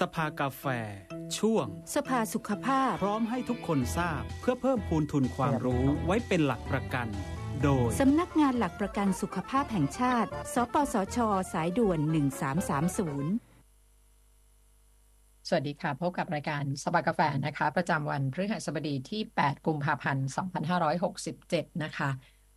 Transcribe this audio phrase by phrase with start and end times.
[0.00, 0.64] สภากาแฟ
[1.38, 7.06] ช่วง สภาสุขภาพ พร้อมให้ทุกคนทราบเพื่อเพิ่มพูนทุนความรู้ไว้เป็นหลักประกัน
[7.62, 11.18] โดย สำนักงานหลักประกันสุขภาพแห่งชาติ สปสช
[11.52, 12.00] สายด่วน
[13.34, 20.26] 1330สวัสดีค่ะ พบกับรายการสบายกาแฟนะคะ ประจำวันพฤหัสบดีที่ 8 กุมภาพันธ์
[21.04, 22.10] 2567 นะคะ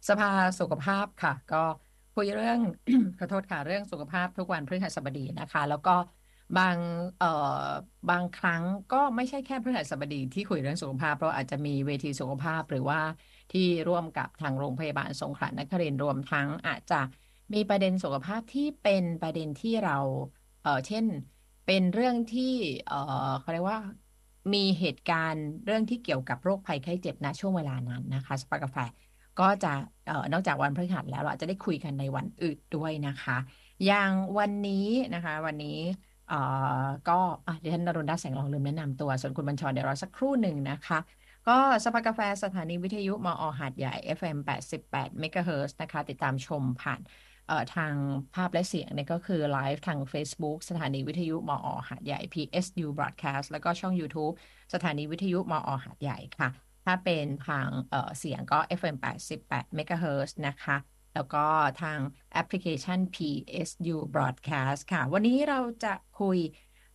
[0.09, 0.29] สภา
[0.59, 1.63] สุขภาพค่ะ ก็
[2.15, 2.59] คุยเรื่อง
[3.19, 5.95] ขอโทษค่ะ เรื่องสุขภาพทุกวันพฤหัสบดีนะคะ แล้วก็
[6.57, 6.77] บาง
[7.17, 7.27] เอ่อ
[8.09, 12.99] บางครั้งก็ไม่ใช่แค่พฤหัสบดีที่คุยเรื่องสุขภาพ เพราะอาจจะมีเวทีสุขภาพหรือว่า
[13.51, 16.95] ที่ร่วมกับทางโรงพยาบาลสงขลานครินทร์รวมทั้งอาจจะ
[17.53, 19.97] มีประเด็นสุขภาพที่เป็นประเด็นที่เรา
[20.61, 21.05] เอ่อเช่น
[21.65, 22.43] เป็นเรื่องที่
[22.85, 22.95] เอ่อ
[23.39, 23.79] เขาเรียกว่า
[24.53, 28.77] มีเหตุการณ์เรื่องที่เกี่ยวกับโรคภัยไข้เจ็บณช่วงเวลานั้นนะคะสปากาแฟ
[29.39, 29.73] ก็จะ
[30.05, 33.37] เอ่อนอกจากวันพฤหัสแล้วเราจะได้คุยกันในวันอื่นด้วยนะคะ
[33.85, 35.69] อย่างวันนี้นะคะ วันนี้
[37.09, 37.19] ก็
[37.63, 40.99] ดิฉันนรุณดัชแสงรองลืมแนะนำตัว ส่วนคุณบัญชรเดี๋ยวรอสักครู่หนึ่งนะคะ
[41.47, 44.37] ก็สภากาแฟสถานีวิทยุมอหาดใหญ่ FM
[44.83, 47.01] 88 MHz นะคะ ติดตามชมผ่าน
[47.75, 47.93] ทาง
[48.35, 54.33] ภาพและเสียงเนี่ยก็คือไลฟ์ทาง Facebook สถานีวิทยุมอหาดใหญ่ PSU Broadcast แล้วก็ช่อง YouTube
[54.73, 56.49] สถานีวิทยุมอหาดใหญ่ค่ะ
[56.85, 58.95] ถ้าเป็นทางเเสียงก็ FM
[59.37, 60.75] 88 MHz นะคะ
[61.13, 61.45] แล้วก็
[61.81, 61.99] ทาง
[62.33, 66.37] แอปพลิเคชัน PSU Broadcast ค่ะ วันนี้เราจะคุย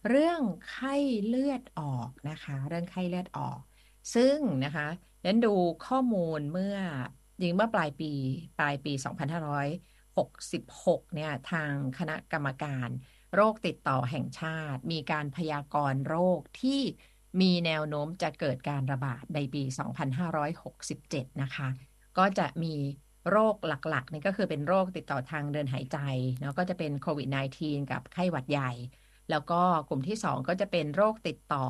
[0.08, 0.94] เรื่องไข้
[1.26, 3.60] เลือดออกนะคะ เรื่องไข้เลือดออก
[4.14, 4.88] ซึ่งนะคะ
[5.24, 5.54] ดันดู
[5.86, 6.76] ข้อมูลเมื่อ
[7.40, 8.12] จริงเมื่อปลายปี
[8.58, 8.92] ปลายปี
[10.58, 12.88] 2566 เนี่ยทางคณะกรรมการ
[13.34, 16.80] โรคติดต่อแห่งชาติ มีการพยากรณ์โรคที่
[17.40, 19.62] มีแนวโน้มจะเกิดการระบาดในปี
[20.52, 21.68] 2567 นะคะ
[22.18, 22.74] ก็จะมี
[23.30, 25.98] โรคหลักๆนี่ก็คือเป็นโรคติดต่อทางเดินหายใจ
[26.40, 28.70] เนาะก็จะเป็นโควิด -19 กับไข้หวัดใหญ่
[29.30, 31.64] แล้วก็กลุ่มที่ 2 ก็จะเป็นโรคติดต่อ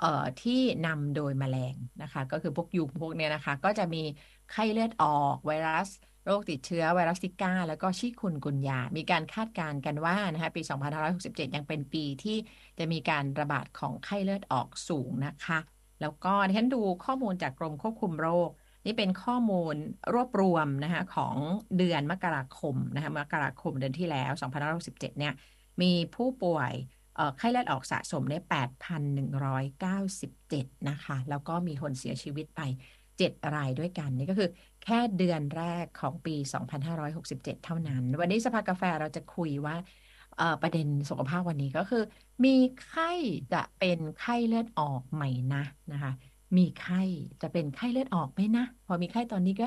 [0.00, 4.02] เอ่อที่นำโดยแมลงนะคะ ก็คือพวกยุงพวกเนี้ยนะคะ ก็จะมี
[4.50, 5.88] ไข้เลือดออกไวรัส
[6.26, 10.62] โรคติดเชื้อไวรัสซิก้า แล้วก็ชิคุนกุนยา มีการคาดการณ์กันว่านะคะปี
[11.08, 12.36] 2567 ยังเป็นปีที่
[12.78, 15.58] จะมีการระบาดของไข้เลือดออกสูงนะคะ
[16.00, 18.50] แล้วก็ดิฉันดูข้อมูลจากกรมควบคุมโรค
[18.86, 19.74] นี่เป็นข้อมูล
[20.14, 21.34] รวบรวมนะคะของ
[21.78, 24.32] เดือนมกราคมนะคะมกราคมเดือนที่แล้ว
[24.76, 25.34] 2567เนี่ย
[25.82, 26.72] มีผู้ป่วย
[27.38, 28.42] ไข้เลือดออกสะสมเนี่ย
[29.86, 32.60] 8,197 นะคะ แล้วก็มีคนเสียชีวิตไป
[33.08, 34.48] 7 รายด้วยกัน นี่ก็คือ
[34.84, 36.34] แค่เดือนแรกของปี
[37.00, 39.76] 2567 เท่านั้น วันนี้สภากาแฟเราจะคุยว่า
[40.62, 42.02] ประเด็นสุขภาพวันนี้ก็คือ
[42.44, 43.12] มีไข้
[43.52, 45.22] จะเป็นไข้เลือดออกไหม
[45.54, 46.12] นะนะคะ
[46.56, 47.02] มีไข้
[47.42, 49.66] จะเป็นไข้เลือดออกไหมนะ พอมีไข้ตอนนี้ก็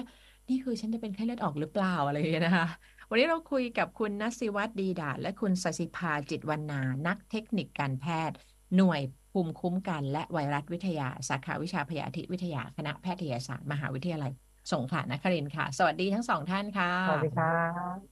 [0.49, 2.67] นี่คือฉันจะเป็นไข้เลือดออกหรือเปล่าอะไรอย่างเงี้ยนะคะ
[3.09, 8.35] วันนี้เราคุยกับคุณนัสิวัตรดีดาและคุณสศิภาจิตวรรณานักเทคนิคการแพทย์
[8.75, 9.01] หน่วย
[9.31, 14.31] ภูมิคุ้มกัน และไวรัสวิทยา สาขาวิชาพยาธิวิทยาคณะแพทยศาสตร์มหาวิทยาลัย
[14.71, 17.53] สงขลานครินทร์ค่ะ สวัสดีทั้งสองท่านค่ะ สวัสดีค่ะ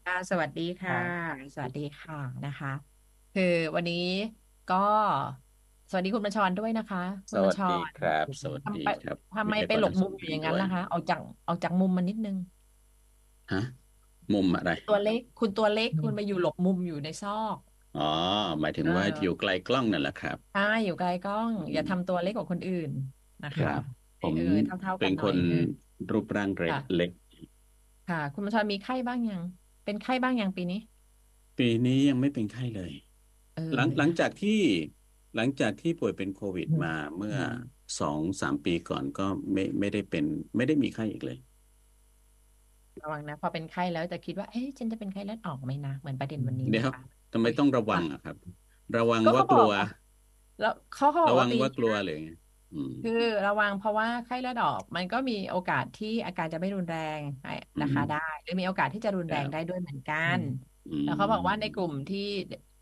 [0.05, 0.99] ค่ะสวัสดีค่ะ
[1.55, 2.71] สวัสดีค่ะนะคะ
[3.35, 4.07] คือวันนี้
[4.71, 4.85] ก็
[5.91, 6.99] สวัสดีคุณบัญชรด้วยนะคะ
[7.33, 12.35] สวัสดีครับสวัสทำดีไปครับทำไมไปหลบมุมอยู่อย่างนั้นล่ะคะเอาจากเอาจากมุมมันนิดนึง
[13.51, 13.61] ฮะ
[14.33, 17.57] มุมอะไร ตัวเล็กคุณตัวเล็กคุณไปอยู่หลบมุมอยู่ในซอก
[17.95, 18.01] อ๋อ
[18.61, 22.89] หมายถึงว่าเออออยู่ไกลกล้องนั่นแหละครับใช่อยู่ไกลกล้อง อย่าทำตัวเล็กกว่าคนอื่น
[23.43, 23.81] นะคคะรับ
[24.21, 25.63] ผมเออเท่าๆกัเป็นนหคน่อยนนึง
[26.11, 27.11] รูปร่างเล็กค่ะเล็ก
[28.07, 29.41] ค่ะ คุณบัญชรมีไข้บ้างยัง
[29.83, 30.77] เป็นไข้บ้างยังปีนี้
[31.57, 32.91] ปีนี้ยังไม่เป็นไข้เลย
[33.53, 34.59] เออหลังหลังจากที่
[35.35, 37.37] หลังจากที่ป่วยเป็นโควิดอืมมาเมื่อ
[37.99, 40.25] สองสามปีก่อนก็ไม่ไม่ได้เป็น
[40.55, 41.37] ไม่ได้มีไข้อีกเลย
[43.01, 46.99] ระวังนะ พอเป็นไข้แล้วจะคิดว่าเอ๊ะฉันจะเป็นไข้เลือดออกไหมนะเหมือนประเด็นวันนี้เดี๋ยวนะคะ
[47.31, 48.35] ทำไมต้องระวังอะครับ
[48.95, 49.71] ระวังก็ว่าเขากบลัอกว
[50.59, 52.29] แล้วเขาเขาบอระกวัว่างปีว่ากลัวหรือไง
[52.73, 53.11] อืมคือ
[53.45, 57.21] ระวังเพราะว่าไข้เลือดออกมันก็มีโอกาสที่อาการจะไม่รุนแรง
[57.79, 60.39] นะคะอืมได้หรือมีโอกาสที่จะรุนแรงครับได้ด้วยเหมือนกัน
[60.87, 62.19] อืมแล้วเขาบอกว่าในกลุ่มที่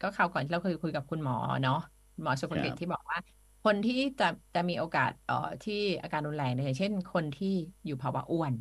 [0.02, 3.18] ก็คราวก่อนที่เราเคยคุยกับคุณหมอเนาะคุณ หมอสุภกิจครับที่บอกว่า
[3.64, 4.26] คนที่จะ
[4.56, 7.48] จะมีโอกาสเอ่อที่อาการรุนแรงเนี่ยอย่างเช่น คนที่
[7.86, 8.54] อยู่ภาวะอ้วน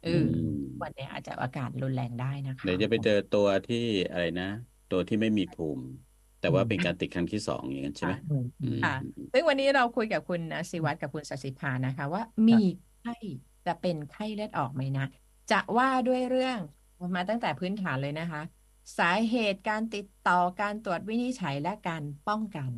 [0.00, 3.76] เอออืมวันเนี้ยอาจจะอาการรุนแรงได้นะคะเดี๋ยวจะไปเจอตัวที่
[4.10, 4.44] อะไรนะ
[4.88, 5.84] ตัวที่ไม่มีภูมิ
[6.38, 8.44] แต่ว่าเป็นการติดครั้งที่สองอย่างนั้นใช่ไหมค่ะอืม
[8.82, 8.92] ค่ะ
[9.32, 12.54] ซึ่งวันนี้เราคุยกับคุณนศิวัตรกับคุณสศิภานะคะ ว่ามี
[12.98, 13.12] ไข้
[13.66, 15.02] จะเป็นไข้เลือดออกไหมนะ
[15.50, 16.58] จะว่าด้วยเรื่อง
[17.16, 18.40] มาตั้งแต่พื้นฐานเลยนะคะ
[18.98, 22.72] สาเหตุการติดต่อการตรวจวินิจฉัยและการป้องกัน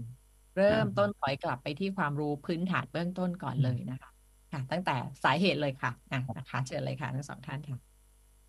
[0.56, 4.10] เริ่มต้นถอยกลับไปที่ความรู้พื้นฐานเบื้องต้นก่อนเลยนะคะ
[4.52, 7.78] ค่ะ ตั้งแต่สาเหตุเลยค่ะอะนะคะเชิญเลยค่ะทั้งสองท่านค่ะ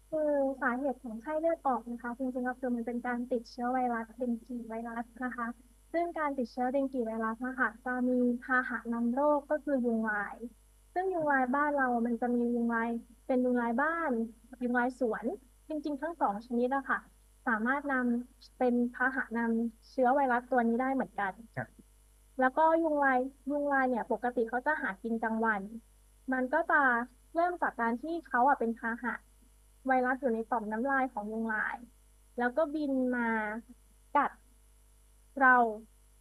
[0.09, 5.47] คือสาเหตุของไข้เลือดออกนะคะจริงๆก็คือมันเป็นการติดเชื้อไวรัสเป็นผีไวรัสนะคะ
[5.93, 10.35] ซึ่งการติดเชื้อเดงกีไวรัสนะคะจะมีพาหะนำโรคก็คือยุงลาย
[10.93, 12.89] ซึ่งยุงลายบ้านเรามันจะมียุงลาย
[13.27, 14.11] เป็นยุงลายบ้าน
[14.63, 15.25] ยุงลายสวน
[15.67, 16.99] จริง ๆ ทั้งสองชนิดอะค่ะ
[17.47, 21.67] สามารถนำเป็นพาหะนำเชื้อไวรัสตัวนี้ได้เหมือนกันครับ
[22.39, 23.19] แล้วก็ยุงลาย
[23.51, 25.61] ยุงลายเนี่ยปกติเขาจะหากินกลางวัน
[26.33, 26.81] มันก็จะ
[27.35, 29.13] เริ่มจากการที่เขาอะเป็นพาหะ
[29.87, 31.77] ไวรัสอยู่ในต่อมน้ำลายของยุงลาย
[32.39, 33.29] แล้วก็บินมา
[34.17, 34.31] กัด
[35.41, 35.55] เรา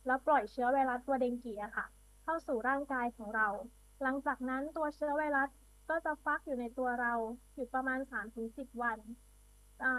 [0.06, 1.86] แล้วปล่อยเชื้อไวรัสตัวเดงกีอะค่ะ
[2.22, 3.48] เข้าสู่ร่างกายของเรา
[4.02, 5.48] หลังจากนั้นตัวเชื้อไวรัส
[5.90, 7.12] ก็จะฟักอยู่ในตัวเรา
[7.54, 7.98] อยู่ประมาณ
[8.40, 8.98] 3-10 วัน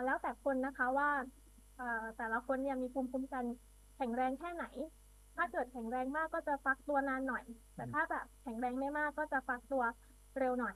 [0.06, 1.10] แล้วแต่คนนะคะว่า
[2.18, 3.46] แต่ละคนเนี่ยมีภูมิคุ้มกัน
[3.96, 4.66] แข็งแรงแค่ไหน
[5.36, 7.44] ถ้าเกิดแข็งแรงมากก็จะฟักตัวนานหน่อย
[7.76, 9.84] แต่ถ้าแบบแข็งแรงไม่มากก็จะฟักตัว
[10.40, 10.76] เร็วหน่อย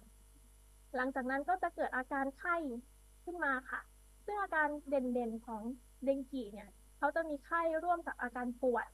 [0.95, 2.55] หลังจากนั้นก็จะเกิดอาการไข้
[3.23, 3.81] ขึ้นมาค่ะ
[4.25, 5.61] ซึ่งอาการเด่นๆของ
[6.03, 8.87] เดงกีเนี่ยเขาจะมีไข้ร่วมกับอาการปวด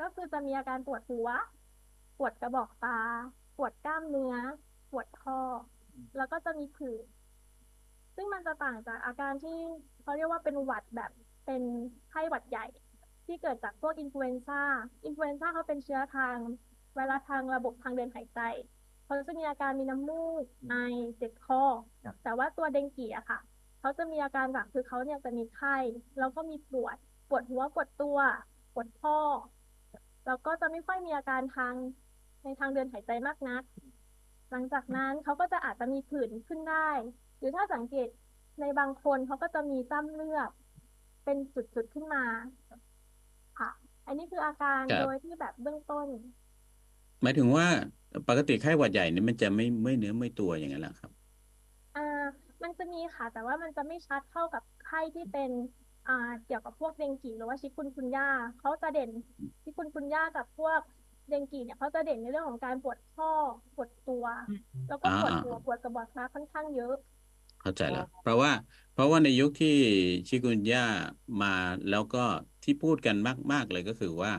[0.00, 1.28] ก็คือจะมีอาการปวดหัว
[2.18, 3.00] ปวดกระบอกตา
[3.56, 4.34] ปวดกล้ามเนื้อ
[4.90, 5.40] ปวดคอ
[6.16, 7.04] แล้วก็จะมีผื่น
[8.14, 9.58] ซึ่งมันจะต่างจากอาการที่
[10.02, 11.10] เขาเรียกว่าเป็นหวัดแบบ
[11.46, 11.62] เป็น
[12.10, 12.66] ไข้หวัดใหญ่
[13.26, 14.62] ที่เกิดจากพวก influenza
[15.04, 16.36] influenza เขาเป็นเชื้อทาง
[16.94, 18.40] ไวรัสทางระบบทางเดินหายใจ
[19.04, 20.74] เขาจะมีอาการมีน้ำมูกไอ
[21.16, 21.62] เจ็บคอ
[22.04, 23.40] ครับแต่ว่าตัวเดงกีอะค่ะ
[23.80, 25.76] เขาจะมีอาการหลักคือเขาเนี่ยจะมีไข้
[26.18, 26.96] แล้วก็มีปวด
[27.28, 28.18] ปวดหัว ปวดตัว
[28.74, 29.18] ปวดข้อ
[30.26, 31.74] แล้วก็จะไม่ค่อยมีอาการทาง
[32.44, 33.62] ในทางเดินหายใจมากนัก
[34.50, 36.90] หลังจากนั้นเขาก็จะอาจจะมีผื่นขึ้นได้
[37.38, 38.08] หรือถ้าสังเกต
[38.60, 40.50] ในบางคนเขาก็จะมีจ้ำเลือด
[41.24, 42.24] เป็นจุดๆขึ้นมา
[42.68, 42.78] ค่ะ
[44.06, 46.08] อันนี้คืออาการครับ โดยที่แบบเบื้องต้น
[47.22, 47.66] หมายถึงว่า
[48.28, 51.12] ปกติไข้หวัดใหญ่เนี่ยมันจะไม่เมื่อยเนื้อเมื่อยตัวอย่างนั้นแหละครับ
[51.94, 52.00] อ่า
[52.62, 55.50] มันจะมีค่ะ แต่ว่ามันจะไม่ชัดเท่ากับไข้ที่เป็น
[56.06, 56.12] อ่า
[56.44, 58.24] เกี่ยวกับพวกเดงกีหรือว่าชิคุนกุนย่า
[58.58, 59.10] เขาจะเด่น
[59.64, 60.80] ชิคุนกุนย่ากับพวก
[61.28, 63.26] เดงกีเนี่ยเขาจะเด่นในเรื่องของการปวดข้อ
[63.74, 64.24] ปวดตัว
[64.86, 66.94] แล้วก็อ่าปวดอ่า หัวปวดกระบอกตาค่อนข้างเยอะ
[67.60, 68.52] เข้าใจแล้วเพราะว่า
[68.92, 69.68] เพราะว่าในยุคที่
[70.28, 70.80] ชิกุนย่า
[71.40, 71.48] มา
[71.88, 72.18] แล้วก็
[72.64, 73.16] ที่พูดกัน
[73.52, 74.32] มาก ๆ เลยก็คือว่า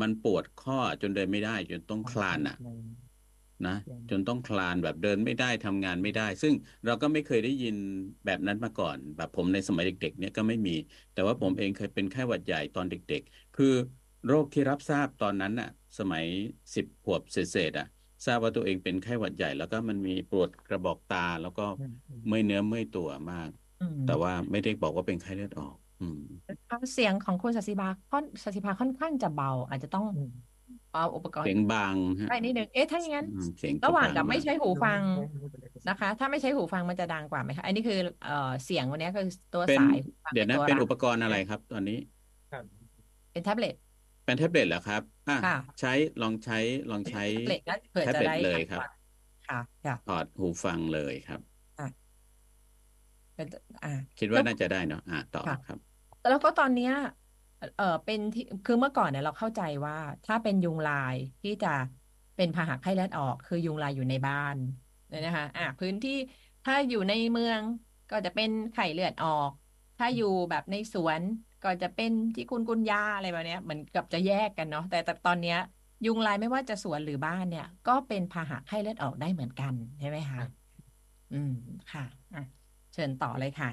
[0.00, 2.56] มันปวดข้อจนเดินไม่ได้ จนต้องคลานอะ
[3.66, 3.76] นะ
[4.10, 6.52] จนต้องคลานแบบเดินไม่ได้ทำงานไม่ได้ ซึ่ง
[6.84, 7.76] เราก็ไม่เคยได้ยิน
[8.24, 10.72] แบบนั้นมาก่อน แบบผมในสมัยเด็ก ๆ เนี่ยก็ไม่มี
[11.12, 13.66] แต่ว่าผมเองเคยเป็นไข้หวัดใหญ่ตอนเด็ก ๆ คือ
[14.26, 15.68] โรคที่รับทราบตอนนั้นน่ะ
[15.98, 16.24] สมัย
[16.74, 17.86] สิบขวบเศษๆอะ
[18.26, 21.62] ทราบว่าตัวเองเป็นไข้หวัดใหญ่ แล้วก็มันมีปวดกระบอกตาแล้วก็
[22.26, 23.48] เมื่อยเนื้อเมื่อยตัวมาก
[23.80, 26.20] อืมแต่ว่าไม่ได้บอกว่าเป็นไข้เลือดออก อืม
[26.68, 30.04] เอาเสียงของคุณสัสิภาค่อนสัสิภาค่อนข้างจะเบา อาจจะต้อง
[30.90, 35.28] เอาอุปกรณ์เสียงบางฮะไปนิดนึงเอ๊ะถ้าอย่างนั้นอืมเสียงระหว่างจะกับบไม่ใช้หูฟังนะ
[35.88, 38.32] นะคะ ถ้าไม่ใช้หูฟังมันจะดังกว่าไหมคะอันนี้คือเอ่อ
[38.64, 41.94] เสียงวันนี้คือตัวเป็นสายหูฟังเดี๋ยวนะตัวเป็นรับอุปกรณ์อะไรครับ ตอนนี้
[43.32, 43.74] เป็นแท็บเล็ต
[44.24, 45.88] เป็นแท็บเล็ตเหรอครับอะค่ะใช้
[46.20, 46.56] ลองใช้
[46.90, 48.82] ลองใช้แท็บเล็ตนะเผื่อแท็บจะเล็ตได้เลยครับ
[49.46, 51.40] ค่ะค่ะถอดหูฟังเลยครับ
[53.36, 53.46] เป็น
[53.82, 53.88] อ่า
[54.18, 55.78] คิดว่าน่าจะได้เนาะอะต่อค่ะครับ
[56.28, 56.92] แล้วก็ตอนเนี้ย
[57.76, 59.94] เออเป็นที่คือเมื่อก่อนเนี่ยเราเข้าใจว่า
[60.24, 61.68] ถ้าเป็นยุงลายที่จะ
[62.36, 64.56] เป็นพาหะไข้เลือดออกคือยุงลายอยู่ในบ้าน
[65.08, 66.12] เนี่ยนะคะอะพื้นที่
[66.64, 67.62] ถ้าอยู่ในเมือง
[68.10, 69.50] ก็จะเป็นไข้เลือดออก
[69.98, 71.22] ถ้าอยู่แบบในสวน
[71.62, 75.56] ก็จะเป็นที่คุณกุนยาอะไรแบบเนี้ยเหมือนกับจะแยกกันเนาะแต่แต่ตอนเนี้ย
[76.04, 80.40] ยุงลายไม่ว่าจะสวนหรือบ้านเนี่ย ก็เป็นพาหะไข้เลือดออกได้เหมือนกันใช่ไหมคะ
[81.30, 81.48] อืม
[81.88, 82.02] ค่ะ
[82.34, 82.40] อะ
[82.96, 83.70] เชิญต่อเลยค่ะ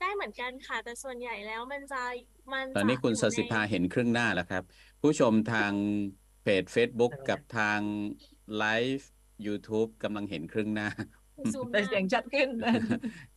[0.00, 2.02] ได้เหมือนกันค่ะ แต่ส่วนใหญ่แล้วมันจะ
[2.52, 4.62] มันตอนนี้จะคุณอยู่สสิภาในเห็นครึ่งหน้าแล้วครับ
[5.00, 5.72] ผู้ชมทาง
[6.42, 7.80] เพจ Facebook กับทาง
[8.58, 8.64] ไล
[8.96, 9.10] ฟ์
[9.46, 10.88] YouTube กำลังเห็นครึ่งหน้า
[11.54, 12.48] ซูมหแต่น้าเสียงชัดขึ้น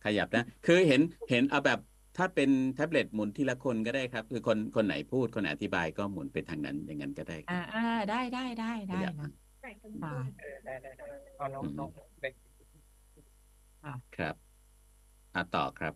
[0.04, 1.80] ขยับนะ คือเห็นเห็นเอาแบบ
[2.16, 9.30] ถ้าเป็นแท็บเล็ตหมุนทีละคนก็ได้ครับ คือคนคนไหนพูดคนไหนอธิบายก็หมุนไปทางนั้นอย่างนั้นก็ได้ครัอ่าบอ่าได้ได้ได้ขได้ยับนะนะ
[9.62, 10.14] ไหนกันค่ะ
[10.64, 12.05] ได้ได้ได้เอาลองลองเด็ก
[14.14, 14.36] ครับ
[15.34, 15.94] อะต่อครับ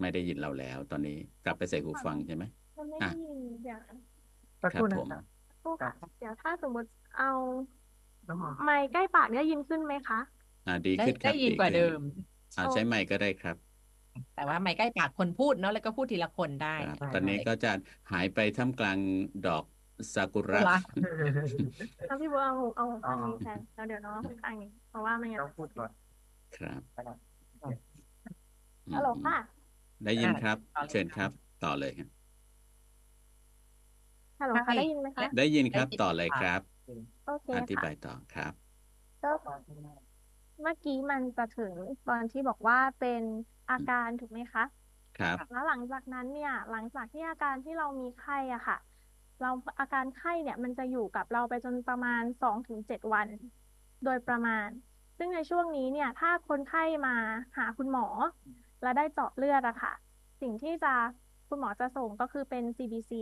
[0.00, 1.12] ไม่ได้ยินเราแล้ว ตอนนี้
[1.42, 2.44] กลับไปใส่หูฟังใช่ไหม
[2.76, 3.78] มันไม่อะได้ยินเดี๋ยว
[4.62, 5.22] สักคครับรู่นะผมครับ
[5.62, 7.26] สู้ค่ะเดี๋ยวถ้าสมมติเอา
[8.28, 10.20] น้องหอมไมค์ใกล้ปากได้ยินขึ้นไหมคะ
[10.66, 12.00] อ่าดีได้ขึ้นครัได้บยินดีกว่าขึ้นเดิม
[12.56, 13.56] อ่าใช้ไมค์ก็ได้ครับ
[14.34, 17.68] แต่ว่าไม่ใกล้ปากคนพูดเนาะแล้วก็พูดทีละคนได้ครับได้ ตอนนี้ก็จะ
[18.12, 18.98] หายไปท่ามกลาง
[19.42, 19.64] ดอก
[20.14, 20.76] ซากุระกุระ
[22.06, 25.90] ถ้าพี่บัวเอาเอาข้างนี้แทนแล้วเดี๋ยวน้องข้างนี้เพ ราะว่าไม่งั้นต้องพูดก่อน
[26.56, 27.04] ครับนะ
[27.62, 27.72] ครับ
[28.94, 29.36] ฮัลโหลค่ะ
[30.04, 31.30] ได้ยินครับต่อเลยเชิญครับ
[31.64, 32.08] ต่อเลยครับ
[34.40, 36.60] ฮัลโหลค่ะได้ยินไหมคะได้ยินครับได้ยินต่อเลยค่ะครับ
[37.26, 38.52] โอเคอธิค่ะบายต่อครับ
[39.22, 39.30] ก็
[40.62, 41.72] เมื่อกี้มันจะถึง
[42.08, 43.22] ตอนที่บอกว่าเป็น
[43.70, 44.64] อาการถูกไหมคะ
[45.18, 48.78] ครับแล้วหลังจากนั้นเนี่ย หลังจากที่อาการที่เรามีไข้อะค่ะ
[49.42, 49.50] เรา
[49.80, 53.28] อาการไข้เนี่ย มันจะอยู่กับเราไปจนประมาณสองถึงเจ็ดวัน
[54.04, 54.66] โดยประมาณ
[55.18, 57.14] ซึ่งในช่วงนี้เนี่ย ถ้าคนไข้มา
[57.56, 58.06] หาคุณหมอ
[58.82, 59.92] และได้เจาะเลือดอะค่ะ
[60.40, 60.94] สิ่งที่จะ
[61.48, 63.12] คุณหมอจะส่งก็คือเป็น CBC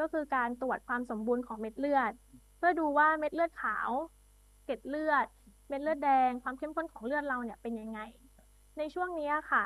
[0.00, 2.12] ก็คือการตรวจความสมบูรณ์ของเม็ดเลือด
[2.56, 3.90] เพื่อดูว่าเม็ดเลือดขาว
[4.64, 5.26] เกล็ดเลือด
[5.68, 8.00] เม็ดเลือดแดง ความเข้มข้นของเลือดเราเนี่ยเป็นยังไง
[8.78, 9.64] ในช่วงนี้ค่ะ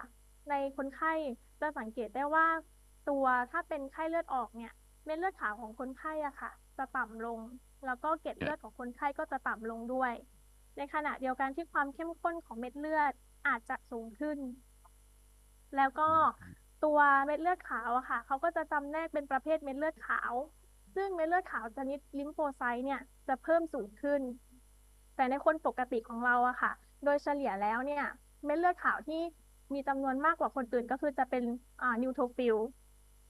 [0.50, 1.12] ในคนไข้
[1.60, 2.46] จะสังเกตได้ว่า
[3.08, 4.72] ตัวถ้าเป็นไข้เลือดออกเนี่ย
[5.04, 7.38] เม็ดเลือดขาวของคนไข้อะค่ะ จะต่ำลง
[7.86, 10.12] แล้วก็เกล็ดเลือดของคนไข้ก็จะต่ำลงด้วย
[10.76, 13.12] ในขณะเดียวกันที่ความเข้มข้นของเม็ดเลือด
[13.46, 14.38] อาจจะสูงขึ้น
[15.76, 16.08] แล้วก็
[16.84, 20.32] ตัวเม็ดเลือดขาวอะค่ะเขาก็จะจำแนกเป็นประเภทเม็ดเลือดขาว
[20.94, 24.20] ซึ่งเม็ดเลือดขาวชนิด lymphocyte เนี่ยจะเพิ่มสูงขึ้น
[25.16, 26.72] แต่ในคนปกติของเราอะค่ะ
[27.04, 28.04] โดยเฉลี่ยแล้วเนี่ย
[28.44, 29.20] เม็ดเลือดขาวที่
[29.72, 31.44] มีจำนวนมากกว่าคนอื่นก็คือจะเป็น
[31.82, 32.56] อ่า neutrophil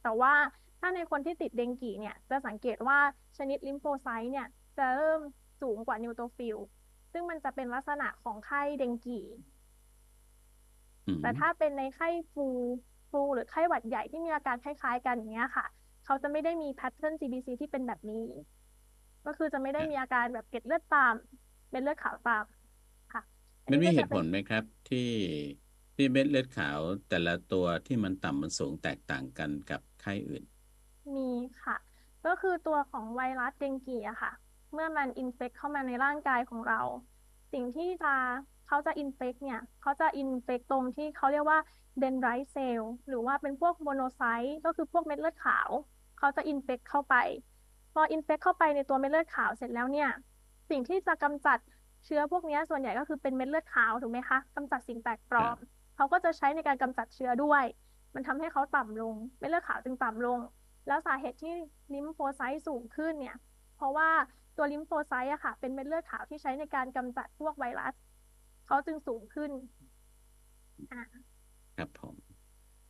[0.02, 0.34] แต่ว่า
[0.80, 2.98] ถ้าในคนที่ติดเดงกีเนี่ยจะสังเกตว่า
[3.38, 4.46] ชนิด lymphocyte เนี่ย
[4.78, 5.20] จะเริ่ม
[5.60, 6.56] สูงกว่า neutrophil
[7.14, 9.20] ซึ่งมันจะเป็นลักษณะของไข้เดงกี
[11.06, 12.48] อืมแต่ถ้าเป็นในไข้ flu
[13.10, 15.66] ฟลูหรือไข้หวัดใหญ่ที่มีอาการคล้ายๆ กันอย่างเงี้ยค่ะ
[16.04, 18.24] เขาจะไม่ได้มีแพทเทิร์น CBC ที่เป็นแบบนี้
[19.24, 23.22] ก็คือจะไม่ได้มีอาการแบบเกล็ดเลือดต่ำเป็นเลือดขาวต่ำค่ะ
[23.64, 24.98] อันมันนี้มีก็เหจะตุเป็ผนลไหมครับ ที่
[25.96, 30.44] ที่เม็ดเลือดขาวแต่ละตัวที่มันต่ำมันสูงแตกต่างกันกับไข้อื่น
[31.14, 31.28] มี
[31.62, 31.76] ค่ะ
[32.24, 34.32] ก็คือตัวของไวรัสเดงกีอะค่ะ
[34.74, 36.80] เมื่อมันอินเฟกเข้ามาในร่างกายของเรา
[37.52, 38.14] สิ่งที่จะ
[38.68, 41.58] เขาจะ infect เนี่ยเขาจะ infect ตรงที่เขาเรียกว่า
[41.98, 45.68] dendritic cell หรือว่าเป็นพวก monocyte ก็คือพวกเม็ดเลือดขาว
[46.18, 47.14] เขาจะ infect เข้าไป
[47.92, 50.10] พอ infect เข้าไปในตัวเม็ดเลือดขาวเสร็จแล้วเนี่ย
[50.70, 51.58] สิ่งที่จะกำจัด
[52.04, 55.56] เชื้อพวกนี้ส่วนใหญ่ก็คือเป็นเม็ดเลือดขาวถูกไหมคะกำจัดสิ่งแปลกปลอม
[55.96, 57.64] เขาก็จะใช้ในการกำจัดเชื้อด้วย
[58.14, 60.38] มันทำให้เขาต่ำลง เม็ดเลือดขาวจึงต่ำลง
[60.86, 61.54] แล้วสาเหตุที่
[61.94, 63.36] lymphocyte สูงขึ้นเนี่ย
[63.76, 64.10] เพราะว่า
[64.56, 67.94] ตัวลิมโฟไซต์อะค่ะ เป็นเม็ดเลือดขาวที่ใช้ในการกำจัดพวกไวรัส
[68.66, 69.50] เขาจึงสูงขึ้น
[70.90, 71.04] อะ
[71.76, 72.14] ครับผม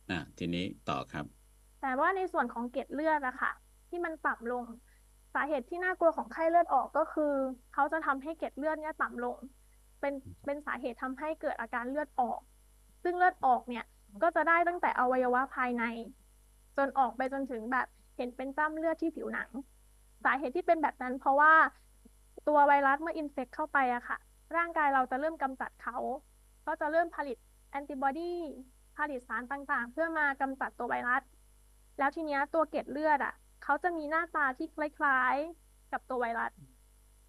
[0.09, 1.25] อ่าทีนี้ต่อครับ
[1.81, 3.51] แต่ว่าในส่วนของเกล็ดเลือดอะค่ะ
[3.89, 4.65] ที่มันต่ำลง
[5.33, 7.33] สาเหตุที่น่ากลัวของไข้เลือดออกก็คือ
[7.73, 9.37] เขาจะทำให้เกล็ดเลือดเนี่ยต่ำลง
[9.99, 10.13] เป็น
[10.45, 12.39] เป็นสาเหตุทำให้เกิดอาการเลือดออก
[13.03, 13.85] ซึ่งเลือดออกเนี่ย
[14.23, 15.83] ก็จะได้ตั้งแต่อวัยวะภายใน
[16.77, 19.49] จนออกไปจนถึงแบบเห็นเป็นจ้ำเลือดที่ผิวหนัง
[20.25, 21.53] สาเหตุที่เป็นแบบนั้น เพราะว่า
[22.47, 24.17] ตัวไวรัสเมื่ออินเฟกเข้าไปอะค่ะ
[24.57, 25.97] ร่างกายเราจะเริ่มกำจัดเขา
[26.65, 27.37] ก็จะเริ่มผลิต
[27.71, 28.35] แอนติบอดี
[28.97, 31.23] ผลิตสารต่างๆ เพื่อมากำจัดตัวไวรัส
[31.97, 36.51] แล้วทีเนี้ยตัวเกล็ดเลือดอะเขาจะมีหน้าตาที่คล้ายๆกับตัวไวรัส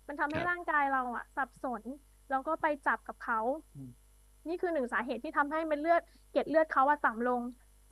[0.06, 1.82] มันทำให้ครับร่างกายเราอะสับสน
[2.30, 3.40] แล้วก็ไปจับกับเขา
[3.76, 3.90] อืม
[4.48, 7.40] นี่คือหนึ่งสาเหตุที่ทำให้เม็ดเลือดเกล็ดเลือดเขาอะต่ำลง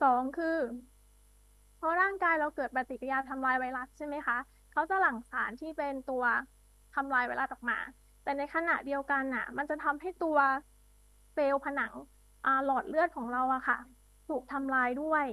[0.03, 0.57] สองคือ
[1.77, 4.37] เพราะร่างกายเราเกิดปฏิกิริยาทำลายไวรัสใช่ไหมคะ
[4.75, 6.23] เขาจะหลั่งสารที่เป็นตัว
[6.95, 7.77] ทำลายไวรัสออกมา
[8.23, 10.37] แต่ในขณะเดียวกันน่ะ มันจะทำให้ตัว
[11.33, 11.93] เซลล์ผนัง
[12.65, 13.77] หลอดเลือดของเราอะค่ะ
[14.27, 15.25] ถูกทำลายด้วย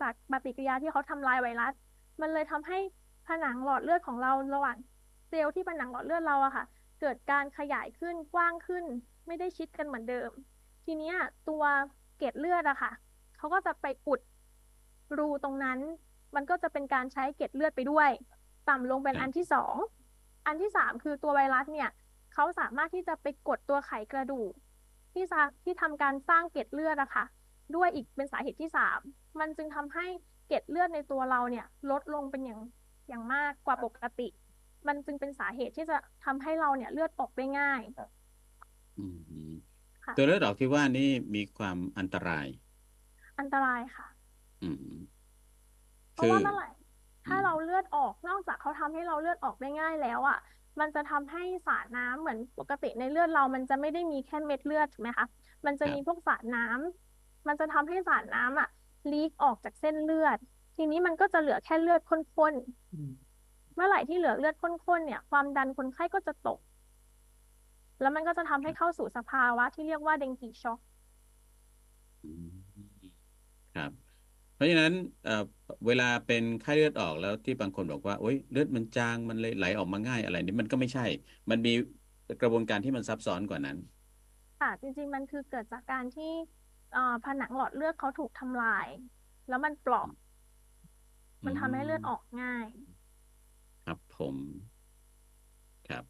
[0.00, 1.72] จากปฏิกิริยาที่เขาทำลายไวรัส
[2.20, 2.78] มันเลยทำให้
[3.28, 4.76] ผนังหลอดเลือดของเราระหว่าง
[5.28, 6.64] เซลล์ที่ผนังหลอดเลือดเราอะค่ะ
[7.00, 8.84] เกิดการขยายขึ้นกว้างขึ้น
[9.26, 10.30] ไม่ได้ชิดกันเหมือนเดิม
[10.84, 11.16] ทีเนี้ย
[11.48, 11.62] ตัว
[12.18, 12.92] เกล็ดเลือดอะค่ะ
[13.36, 14.20] เขาก็จะไปอุด
[15.18, 15.78] รูตรงนั้น
[16.34, 18.10] มันก็จะเป็นการใช้เกล็ดเลือดไปด้วย
[18.68, 19.74] ต่ำลงเป็นครับอันที่สอง
[20.46, 21.90] อันที่สามคือตัวไวรัสเนี่ย
[22.34, 24.52] เขาสามารถที่จะไปกดตัวไขกระดูก
[25.14, 27.24] ที่จะที่ทำการสร้างเกล็ดเลือดอะค่ะ
[27.76, 29.00] ด้วยอีกเป็นสาเหตุที่สาม
[29.40, 30.06] มันจึงทำให้
[30.46, 32.60] เกล็ดเลือดในตัวเราเนี่ย ลดลงเป็นอย่าง
[33.08, 34.28] อย่างมากกว่าปกติ
[34.86, 37.80] มันจึงเป็นสาเหตุที่จะทำให้เราเนี่ยเลือดออกได้ง่าย
[38.98, 39.06] อื
[39.50, 39.54] ม
[40.04, 42.46] ค่ะตัวเลือดออกที่ว่านี่มีความอันตราย
[43.38, 44.06] อันตรายค่ะ
[44.62, 44.96] อืม
[46.14, 46.68] เพราะว่าเมื่อไหร่
[47.26, 50.38] ถ้าอืมเราเลือดออกนอกจากเขาทำให้เราเลือดออกได้ง่ายแล้วอะ
[50.80, 55.26] มันจะทำให้สารน้ำเหมือนปกติในเลือดเรา มันจะไม่ได้มีแค่เม็ดเลือดถูกไหมคะ
[55.66, 58.68] มันจะมีพวกสารน้ำมันจะทำให้สารน้ำอะ
[59.10, 60.38] ลีกออกจากเส้นเลือด
[60.76, 62.54] ทีนี้มันก็จะเหลือแค่เลือดข้น
[62.92, 66.58] อืมๆเมื่อไหร่ที่เหลือเลือดข้นๆเนี่ย ความดันคนไข้ก็จะตก
[68.00, 70.78] แล้วมันก็จะทำให้เข้าสู่สภาวะที่เรียกว่าเดงกีช็อก
[72.22, 72.84] อืม
[73.74, 74.03] ครับ
[74.54, 74.92] เพราะฉะนั้น
[75.22, 75.32] เอ่อ
[75.86, 81.02] เวลาเป็นไข้เลือดออกแล้วที่บางคนบอกว่าโอ๊ยเลือดมันจางมันเลยไหลออกมาง่ายอะไรนี่มันก็ไม่ใช่
[81.50, 81.70] มันมี
[82.40, 83.76] กระบวนการที่มันซับซ้อนกว่านั้น
[84.60, 86.32] ค่ะ จริง ๆ มันคือเกิดจากการที่
[86.92, 88.88] เอ่อผนังหลอดเลือดเขาถูกทำลาย
[89.48, 90.08] แล้วมันเปราะ
[91.44, 92.66] มันทำให้เลือดออกง่าย
[93.84, 94.36] ครับผม
[95.84, 96.04] ครับ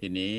[0.00, 0.32] ทีนี้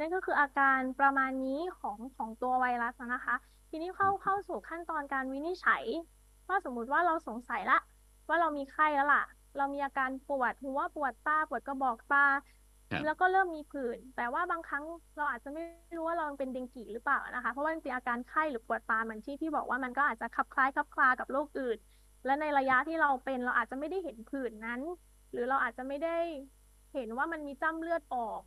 [0.00, 3.36] นั่นก็คืออาการประมาณนี้ของของตัวไวรัสนะคะ
[3.70, 5.84] ทีนี้เข้าเข้าสู่ขั้นตอนการวินิจฉัย
[6.48, 7.78] ว่าสมมุติว่าเราสงสัยละ
[8.28, 9.24] ว่าเรามีไข้แล้วล่ะ
[9.56, 12.26] เรามีอาการปวดหัวปวดตาปวดกระบอกตา
[12.90, 14.84] ครับแล้วก็เริ่มมีผื่น แต่ว่าบางครั้ง
[15.16, 15.62] เราอาจจะไม่
[15.96, 21.78] รู้ว่าเราเป็นเดงกีหรือเปล่านะคะ เพราะว่าจริงๆอาการไข้หรือปวดตาเหมือนที่พี่บอกว่ามันก็อาจจะคลับคล้ายคลับคลากับโรคอื่น
[22.26, 24.80] และในระยะที่เราเป็นเราอาจจะไม่ได้เห็นผื่นนั้น
[25.32, 26.18] หรือเราอาจจะไม่ได้
[26.94, 28.40] เห็นว่ามันมีจ้ำเลือดออก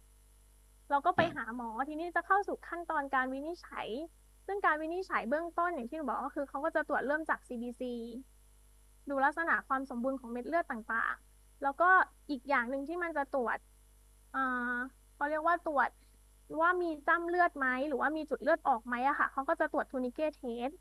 [0.94, 3.88] เราก็ไปหาหมอทีนี้จะเข้าสู่ขั้นตอนการวินิจฉัย
[4.46, 7.82] ซึ่งการวินิจฉัยเบื้องต้นอย่างที่หนูบอกก็คือเขาก็จะตรวจเริ่มจาก CBC
[9.10, 11.90] ดูลักษณะความสมบูรณ์ของเม็ดเลือดต่างๆ แล้วก็
[12.30, 13.58] อีกอย่างหนึ่งที่มันจะตรวจ
[15.16, 15.90] เขาเรียกว่าตรวจ
[16.62, 20.72] ว่ามีจ้ำเลือดไหมหรือว่ามีจุดเลือดออกไหมอะค่ะเขาก็จะตรวจทูนิเกเทส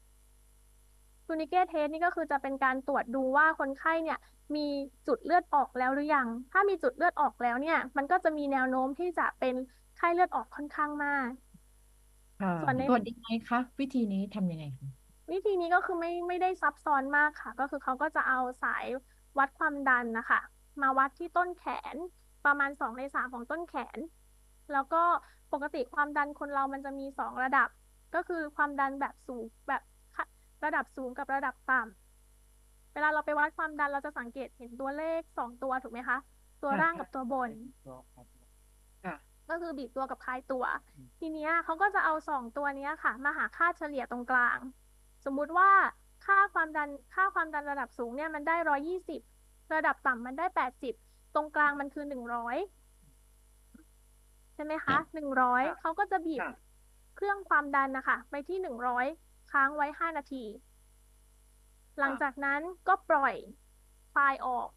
[1.27, 4.19] ทูนิเกเทสนี่ก็คือจะเป็นการตรวจดูว่าคนไข้เนี่ย
[4.57, 4.67] มี
[5.09, 9.55] จุดเลือดออกแล้วหรือยัง ถ้ามีจุดเลือดออกแล้วเนี่ย มันก็จะมีแนวโน้มที่จะเป็น
[10.03, 11.31] ไข้เลือดออกค่อนข้างมาก
[12.41, 14.89] ค่ะส่วนในตรวจยังไงคะวิธีนี้ทำยังไงคะ
[15.33, 18.87] วิธีนี้ก็คือไม่ไม่ได้ซับซ้อนมากค่ะ ก็คือเขาก็จะเอาสาย
[19.39, 20.41] วัดความดันนะคะ
[20.83, 21.97] มาวัดที่ต้นแขน
[22.47, 23.99] ประมาณสองในสามของต้นแขน
[24.73, 25.03] แล้วก็
[25.53, 27.69] ปกติความดันคนเรามันจะมีสองระดับ
[28.15, 29.83] ก็คือความดันแบบสูงแบบ
[30.17, 30.27] ค่ะ
[30.65, 36.19] ระดับสูงกับระดับต่ำเวลาเราไปวัดความดันเราจะสังเกตเห็นตัวเลขสองตัวถูกไหมคะ
[36.63, 37.51] ตัวค่ะล่างกับตัวบน
[37.85, 38.42] ค่ะ
[39.53, 40.65] ก็คือบีบตัวกับคลายตัว
[41.19, 44.59] ทีเนี้ยเขาก็จะเอาสองตัวเนี้ยค่ะ มาหาค่าเฉลี่ยตรงกลาง
[45.25, 45.71] สมมุติว่า
[46.27, 49.21] ค่าความดันค่าความดันระดับสูงเนี่ยมันได้ร้อยยี่สิบ
[49.75, 50.95] ระดับต่ำมันได้แปดสิบ
[51.35, 52.57] ตรงกลางมันคือหนึ่งร้อย
[54.55, 56.57] ใช่ไหมคะหนึ่งร้อยเขาก็จะบีบค่ะ
[57.17, 59.07] เครื่องความดันนะคะไปที่หนึ่งร้อย
[59.53, 60.45] ค้างไว้ห้านาที
[61.99, 63.35] หลังจากนั้นก็ปล่อย
[64.13, 64.69] คลายออก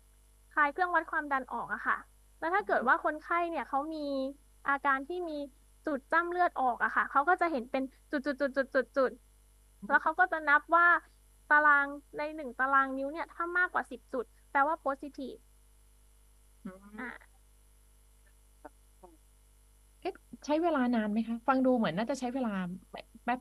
[0.53, 1.97] คลายเครื่องวัดความดันออกอะค่ะ
[2.39, 4.07] แล้วถ้าเกิดว่าคนไข้เนี่ยเขามี
[4.69, 5.33] อาการที่มี
[5.85, 9.11] จุดจ้ำเลือดออกอะค่ะเขาก็จะเห็นเป็นจุดจุดจุดจุดจุดจุด
[9.87, 10.87] แล้วเขาก็จะนับว่า
[11.47, 15.39] ตารางในหนึ่งตารางนิ้วเนี่ยถ้ามากกว่าสิบจุดแปลว่า positive
[16.63, 17.35] อืมอ่า
[20.01, 20.13] เอ๊ะ
[20.45, 22.49] ใช้เวลานานไหมคะ ฟังดูเหมือนน่าจะใช้เวลา
[22.91, 23.39] แบบแป๊บ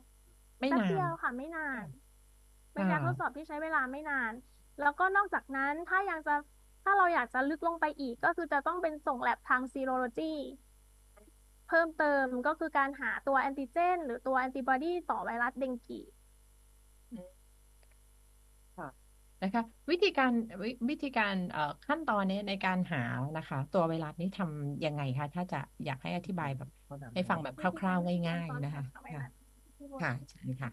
[0.59, 1.85] ไม่แป๊บนานเดียวค่ะ ไม่นาน
[2.73, 4.33] เป็นค่ะการทดสอบที่ใช้เวลาไม่นาน
[4.79, 6.35] แล้วก็นอกจากนั้นถ้ายังจะ
[6.83, 10.23] ถ้าเราอยากจะลึกลงไปอีกก็คือจะต้องเป็นส่งแลบทางซีโรโลจี
[11.67, 15.99] เพิ่มเติมก็คือการหาตัวแอนติเจน หรือตัวแอนติบอดีต่อไวรัสเดงกี
[19.41, 20.31] นะคะวิธีการ
[20.63, 22.99] วิวิธีการเอ่อขั้นตอนนี้ในการหา
[23.35, 26.69] นะคะ ตัวไวรัสนี้ทำยังไงคะ ถ้าจะอยากให้อธิบายแบบ
[27.13, 29.21] ให้ฟังแบบคร่าวๆ ง่าย ๆ นะคะ ค่ะ
[29.99, 30.69] ค่ะใช่ค่ะ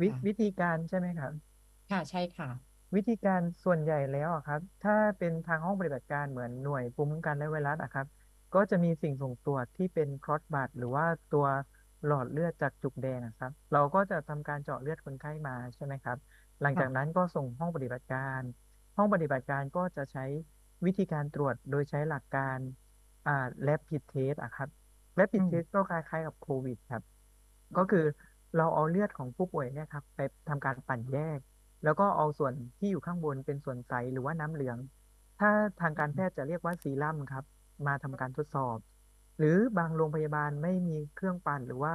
[0.00, 1.32] วิค่ะวิธีการใช่ไหมครับ
[1.90, 2.48] ค่ะใช่ค่ะ
[2.94, 8.06] วิธีการส่วนใหญ่แล้วอะครับ ถ้าเป็นทางห้องปฏิบัติการเหมือนหน่วยภูมิคุ้มกันและไวรัสอะครับ
[8.54, 11.46] ก็จะมีสิ่งส่งตรวจที่เป็นครอสบัดหรือว่าตัว
[12.06, 16.18] หลอดเลือดจากจุกแดงอะครับ เราก็จะทำการเจาะเลือดคนไข้มาใช่ไหมครับ
[16.62, 18.42] หลังจากนั้นก็ส่งห้องปฏิบัติการ
[18.96, 20.24] ห้องปฏิบัติการก็จะใช้
[20.84, 22.58] วิธีการตรวจโดยใช้หลักการ
[23.26, 24.68] อ่า rapid test อะครับ
[25.18, 27.02] rapid อืม test ก็คล้ายๆกับโควิดครับ
[27.76, 28.04] ก็คือ
[28.56, 31.38] เราเอาเลือดของผู้ป่วยเนี่ยครับ ไปทำการปั่นแยก
[31.86, 34.78] แล้วก็เอาส่วนที่อยู่ข้างบนเป็นส่วนใสหรือว่าน้ำเหลือง
[35.38, 37.44] ถ้าทางการแพทย์จะเรียกว่าซีรั่มครับ
[37.86, 38.78] มาทำการทดสอบ
[39.38, 41.94] หรือบางโรงพยาบาลไม่มีเครื่องปั่นหรือว่า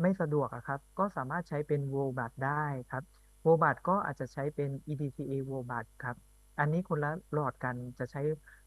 [0.00, 3.04] ไม่สะดวกครับ ก็สามารถใช้เป็นโวบัตได้ครับ
[3.42, 6.16] โวบัตก็อาจจะใช้เป็น EDTA โวบัตครับ
[6.58, 8.20] อันนี้คนละหลอดกันจะใช้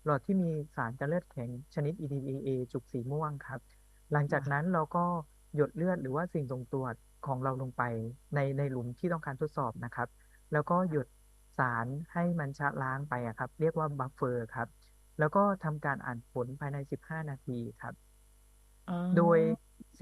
[0.05, 3.59] หลอดที่มีสารกันเลือดแข็งชนิด EDTA จุกสีม่วงครับ
[4.11, 5.05] หลังจากนั้นเราก็
[5.55, 6.95] หยดเลือดหรือว่าสิ่งส่งตรวจ
[7.27, 7.83] ของเราลงไป
[8.35, 10.07] ในในหลุมที่ต้องการทดสอบนะครับ
[10.53, 11.07] แล้วก็หยด
[11.57, 14.67] สารให้มันชะล้างไปอะครับ เรียกว่า buffer ครับ
[15.19, 17.93] แล้วก็ทำการอ่านผลภายใน 15 นาทีครับ
[18.89, 19.39] อ๋อโดย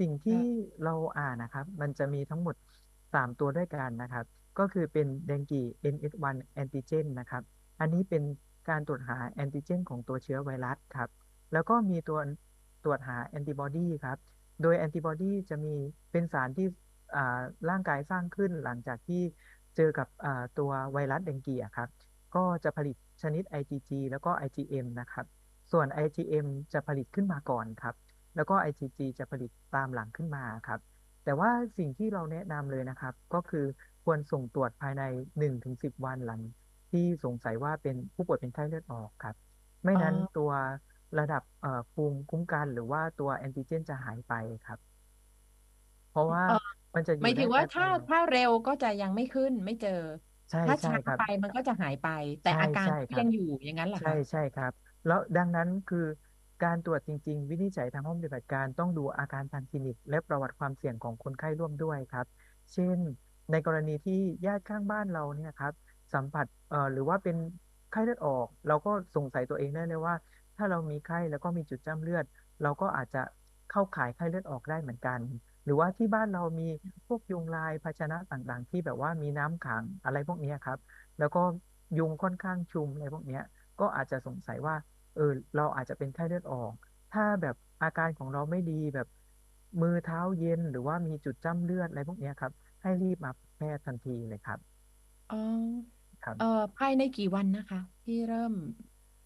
[0.00, 0.40] สิ่งที่
[0.84, 2.56] เราอ่านนะครับ มันจะมีทั้งหมด
[2.96, 4.24] 3 ตัวด้วยกันนะครับ
[4.58, 5.62] ก็คือเป็นเดงกี
[5.94, 7.42] NS1 antigen นะครับ
[7.80, 8.22] อันนี้เป็น
[8.68, 11.10] การตรวจหา antigen ของตัวเชื้อไวรัสครับ
[11.52, 12.20] แล้วก็มีตัว
[12.84, 14.18] ตรวจหาแอนติบอดีครับ
[14.62, 15.74] โดยแอนติบอดีจะมี
[16.10, 16.86] เป็นสารที่อ่า
[17.68, 19.22] ร่างกายสร้างขึ้นหลังจากที่
[19.76, 21.88] เจอกับอ่าตัวไวรัสเดงกีอะครับ
[22.34, 25.26] ก็จะผลิตชนิด IgG แล้วก็ IgM นะครับ
[25.72, 27.94] ส่วน IgM จะผลิตขึ้นมาก่อนครับ
[28.34, 30.80] แล้วก็ IgG จะผลิตตามหลังขึ้นมาครับ
[31.24, 33.64] แต่ว่าสิ่งที่เราแนะนำเลยนะครับ ก็คือ
[34.04, 35.02] ควรส่งตรวจภายใน
[35.38, 36.40] 1-10 วันหลัง
[36.90, 39.34] ที่สงสัยว่าเป็นผู้ป่วยเป็นไข้เลือดออกครับ
[39.84, 40.50] ไม่นั้นอ๋อตัว
[41.18, 44.32] ระดับเอ่อภูมิคุ้มกันหรือว่าตัวแอนติเจนจะหายไป
[44.66, 44.78] ครับ
[46.10, 49.90] เพราะว่าเอ่อ มันจะอหมายยู่ถึได้งว่าแป๊บถ้าเดียวถ้าเร็วก็จะยังไม่ขึ้นไม่เจอ
[50.50, 52.06] ใช่ถ้าใช่ช้าครับไปมันก็จะหายไป
[52.40, 54.72] แต่ใช่อาการใช่ก็ครับยังอยู่อย่างนั้นเหรอใช่คะใช่ครับ
[55.04, 55.98] แล้วดังนั้นคือ
[56.60, 62.26] การตรวจจริง ๆ วินิจฉัยทางห้องปฏิบัติการต้องดูอาการทางคลินิก และประวัติความเสี่ยงของคนไข้ร่วมด้วยครับ
[62.72, 62.98] เช่น
[63.50, 64.14] ในกรณีที่
[64.46, 65.72] ญาติข้างบ้านเราเนี่ยครับ
[66.12, 67.36] สัมผัสเอ่อหรือว่าเป็น
[67.90, 70.14] ไข้เลือดออก เราก็สงสัยตัวเองได้เลยว่า
[70.56, 72.24] ถ้าเรามีไข้แล้วก็มีจุดจ้ำเลือด
[72.62, 73.18] เราก็อาจจะ
[73.68, 75.20] เข้าข่ายไข้เลือดออกได้เหมือนกัน
[75.68, 76.64] หรือว่าที่บ้านเรามี
[77.06, 80.78] พวกยุงลายภาชนะต่างๆ ที่แบบว่ามีน้ำขังอะไรพวกนี้ครับ
[81.18, 81.42] แล้วก็
[81.98, 83.42] ยุงค่อนข้างชุมอะไรพวกเนี้ย
[83.80, 84.74] ก็อาจจะสงสัยว่า
[85.14, 85.22] เออ
[85.56, 86.72] เราอาจจะเป็นไข้เลือดออก
[87.10, 89.06] ถ้าแบบอาการของเราไม่ดีแบบ
[89.82, 92.52] มือเท้าเย็นหรือว่ามีจุดจ้ำเลือดอะไรพวกเนี้ยครับ
[92.82, 94.58] ให้รีบมาพบแพทย์ทันทีเลยครับ
[95.30, 95.36] อ๋อ
[96.24, 98.52] ครับเอ่อภายในกี่วันนะคะ ที่เริ่ม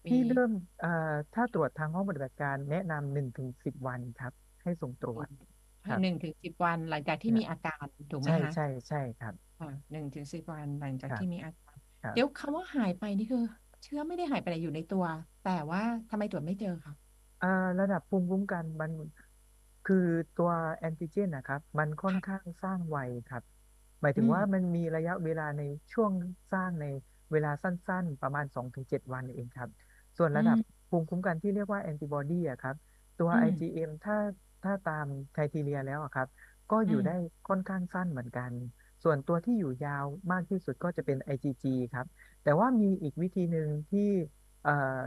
[0.05, 5.52] มีที่เริ่มเอ่อถ้าตรวจทางห้องปฏิบัติการแนะนำหนึ่งถึงสิบวันครับ ให้ส่งตรวจคภายรับ
[6.01, 13.43] หนึ่งถึงสิบวันหลังจากที่มีอาการถูกไหมใช่คะใช่ใช่ครับค่ะหนึ่งถึงสิบวันหลังจากครับที่มีอาการครับเดี๋ยวคำว่าหายไปนี่คือ
[13.83, 15.05] เชื้อไม่ได้หายไปไหนอยู่ในตัว
[15.41, 16.93] แต่ว่าทำไมตรวจไม่เจอคะ
[17.41, 17.47] อ่า
[17.79, 18.91] ระดับภูมิคุ้มกันมัน
[19.83, 22.97] คือตัวแอนติเจนนะครับ มันค่อนข้างสร้างไว
[23.29, 23.43] ครับ
[24.01, 25.61] หมายถึอืงมว่ามันมีระยะเวลาใน
[25.93, 26.11] ช่วง
[26.53, 26.85] สร้างใน
[27.31, 29.69] เวลาสั้น ๆ ประมาณ 2-7 วันเองครับ
[30.17, 32.75] ส่วนอืระดับมภูมิคุ้มกันที่เรียกว่าแอนติบอดีอะครับ
[33.19, 34.17] ตัวอืม IgM ถ้า
[34.63, 36.27] ถ้าตามไครทีเรียแล้วอะครับ
[36.71, 37.15] ก็อือยู่ม ได้
[37.47, 38.51] ค่อนข้างสั้นเหมือนกัน
[39.03, 42.05] ส่วนตัวที่อยู่ยาวมากที่สุดก็จะเป็น IgG ครับ
[42.43, 44.09] แต่ว่ามีอีกวิธีหนึ่งที่
[44.63, 44.99] เอ่อ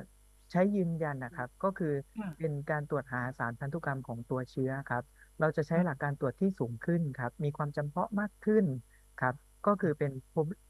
[0.50, 5.04] ใช้ยืนยันนะครับ ก็คือค่ะเป็นการตรวจหาสารพันธุกรรมของตัวเชื้อครับ
[5.40, 8.64] เราจะใช้ค่ะหลักการตรวจที่สูงขึ้นครับ มีความจำเพาะมากขึ้น
[9.20, 9.34] ครับ
[9.66, 10.12] ก็คือเป็น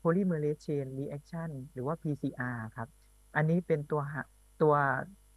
[0.02, 2.88] polymerase chain reaction หรือว่า PCR ครับ
[3.36, 4.22] อันนี้เป็นตัวหา
[4.62, 4.74] ตัว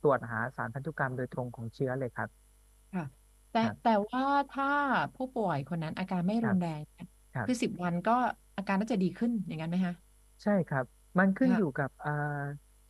[0.03, 2.29] ตรวจหาสารพันธุกรรมโดยตรงของเชื้อเลยครับ
[2.93, 3.03] ค่ะ
[3.49, 4.65] แต่ครับแต่ว่าถ้า
[5.13, 8.11] ผู้ป่วยคนนั้นอาการไม่ครุรับนแรงเนี่ยครับ คือสิบวันก็
[8.57, 9.93] อาการน่าจะดีขึ้นอย่างนั้นไหมคะ
[10.43, 10.85] ใช่ครับ
[11.19, 12.11] มันขึ้นค่ะอยู่กับอ่า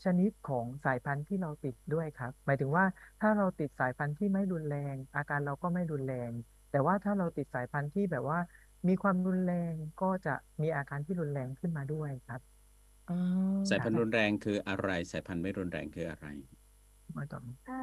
[0.04, 2.86] ชนิดของสายพันธุ์ที่เราติดด้วยครับ หมายถึงว่า
[3.20, 6.32] ถ้าเราติดสายพันธุ์ที่ไม่รุนแรง อาการเราก็ไม่รุนแรง
[6.70, 8.40] แต่ว่าถ้าเราติดสายพันธุ์ที่แบบว่า
[8.88, 10.30] มีความรุนแรงก็จะ
[10.62, 12.42] มีอาการที่รุนแรงขึ้นมาด้วยครับ
[13.08, 13.14] อ๋อ
[13.70, 16.26] สายคพัรันบธุ์รุนแรงคืออะไร สายพันธุ์ไม่รุนแรงคืออะไร
[17.14, 17.76] หมอต๋อมอ่า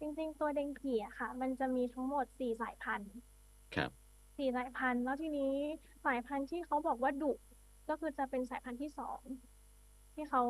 [0.00, 3.14] จริง ๆ ตัวเดงกีอะค่ะ มันจะมีทั้งหมดสี่สายพันธุ์
[3.74, 3.90] ครับ
[4.36, 5.54] สี่สายพันธุ์แล้วทีนี้
[6.04, 7.32] สายพันธุ์ที่เขาบอกว่าดุ
[7.88, 9.20] ก็คือจะเป็นสายพันธุ์ที่สอง
[10.14, 10.42] ที่เขา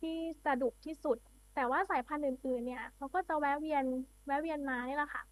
[0.00, 1.18] ที่จะดุที่สุด
[1.54, 3.84] แต่ว่าสายพันธุ์อื่น ๆ เนี่ยเขาก็จะแวะเวียน
[4.26, 5.22] แวะเวียนมานี่แหละค่ะ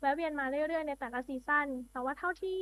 [0.00, 2.56] แวะเวียนมาเรื่อยๆในแต่ละซีซั่นแต่ว่าเท่าที่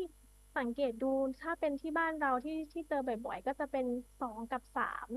[0.59, 3.87] สังเกตดูถ้าเป็นที่บ้านเราที่ที่เจอบ่อยๆ ก็จะเป็น
[4.21, 5.09] สองกับสาม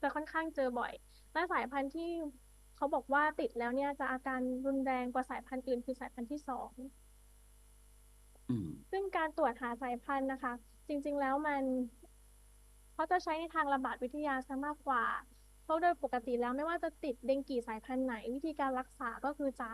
[0.00, 0.92] จะค่อนข้างเจอบ่อย
[1.32, 2.10] และสายพันธุ์ที่
[2.80, 6.70] เขาบอกว่าติดแล้วเนี่ยจะอาการรุนแรงกว่าสายพันธุ์อื่นคือสายพันธุ์ที่สอง
[8.48, 10.52] อืมซึ่งการตรวจหาสายพันธุ์นะคะ
[10.88, 11.62] จริง ๆแล้วมัน
[12.94, 15.04] เขาจะใช้ในทางระบาดวิทยาซะมากกว่า
[15.62, 19.68] เพราะโดยปกติแล้วไม่ว่าจะติดเดงกีสายพันธุ์ไหน วิธีการรักษาก็คือจะ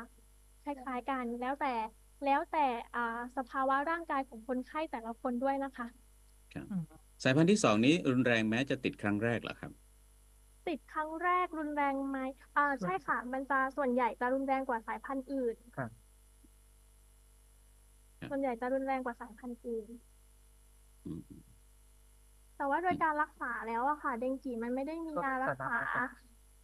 [0.65, 1.75] คล้ายๆกัน แล้วแต่
[2.25, 5.87] แล้วแต่อ่าสภาวะร่างกายของคนไข้แต่ละคนด้วยนะคะ
[6.55, 6.85] ครับอืม
[7.23, 9.73] สายพันธุ์ที่สองนี้รุนแรงแม้จะติดครั้งแรกเหรอครับ
[10.69, 12.19] ติดครั้งแรกรุนแรงไหม
[12.57, 15.91] อ่าใช่ค่ะ มันจะส่วนใหญ่จะรุนแรงกว่าสายพันธุ์อื่นครับ
[18.19, 19.89] ครับส่วนใหญ่จะรุนแรงกว่าสายพันธุ์อื่น
[21.05, 21.21] อืม
[22.57, 26.11] แต่ว่าโดยการรักษาแล้วอะค่ะ เดงกีมันไม่ได้มีก็ยารักสาษามารถ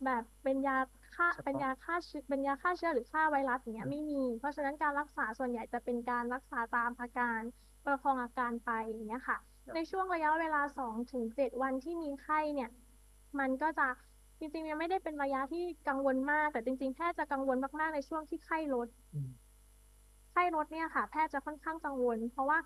[0.04, 0.78] แบบเป็นยา
[1.16, 7.40] ฆ่าเฉพาะเป็นยาฆ่าเชื้อเป็นยาฆ่าเชื้อหรือฆ่าไวรัสอย่างเงี้ยไม่มี เพราะฉะนั้นการรักษาส่วนใหญ่จะเป็นการรักษาตามอาการ
[7.84, 9.38] ประคองอาการไปอย่างเงี้ยค่ะ
[9.74, 12.70] ในช่วงระยะเวลาสองถึงเจ็ดวันที่มีไข้เนี่ย
[13.40, 13.86] มันก็จะ
[14.38, 19.30] จริงๆยังไม่ได้เป็นระยะที่กังวลมาก แต่จริง ๆแพทย์จะกังวลมากๆในช่วงที่ไข้ลดอืม
[20.32, 22.58] ไข้ลดเนี่ยค่ะ แพทย์จะค่อนข้างกังวล เพราะว่า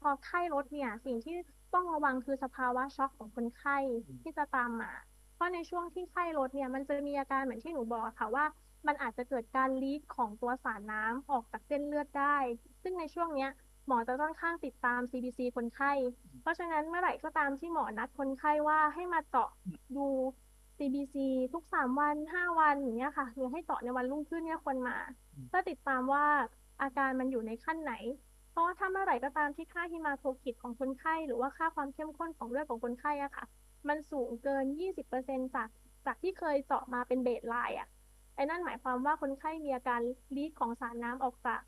[0.00, 1.36] พอไข้ลดเนี่ย สิ่งที่
[1.74, 3.78] ต้องระวังคือสภาวะช็อกของคนไข้
[4.22, 4.92] ที่จะตามมา
[5.34, 8.44] เพราะในช่วงที่ไข้ลดเนี่ย มันจะมีอาการเหมือนที่หนูบอกอะค่ะว่า
[8.86, 12.36] มันอาจจะเกิดการลีกของตัวสารน้ำออกจากเส้นเลือดได้
[12.82, 13.50] ซึ่งในช่วงเนี้ย
[13.86, 15.92] หมอจะค่อนข้างติดตาม CBC คนไข้
[16.40, 19.50] เพราะฉะนั้นเมื่อไหร่ก็ตามที่หมอนัดคนไข้ว่าให้มาเจาะ
[19.96, 20.06] ดู
[20.76, 21.16] CBC
[21.52, 24.96] ทุกสามวันห้าวันอย่างเงี้ยค่ะหรือให้เจาะในวันรุ่งขึ้นเนี่ยควรมา
[25.48, 26.26] เพื่อติดตามว่า
[26.82, 27.94] อาการมันอยู่ในขั้นไหน
[28.50, 33.44] เพราะว่าถ้าเมื่อไหร่ก็ตามที่ค่าฮิมาโทคิดของคนไข้ หรือว่าค่าความเข้มข้นของเลือดของคนไข้อะค่ะ
[33.88, 34.64] มันสูงเกิน
[35.10, 35.68] 20%จาก
[36.06, 37.88] จากที่เคยเจาะมาเป็นเบสไลน์อะ
[38.34, 40.00] ไอ้นั่นหมายความว่าคนไข้มีอาการ
[40.36, 41.60] ลีกของสารน้ำออกจาก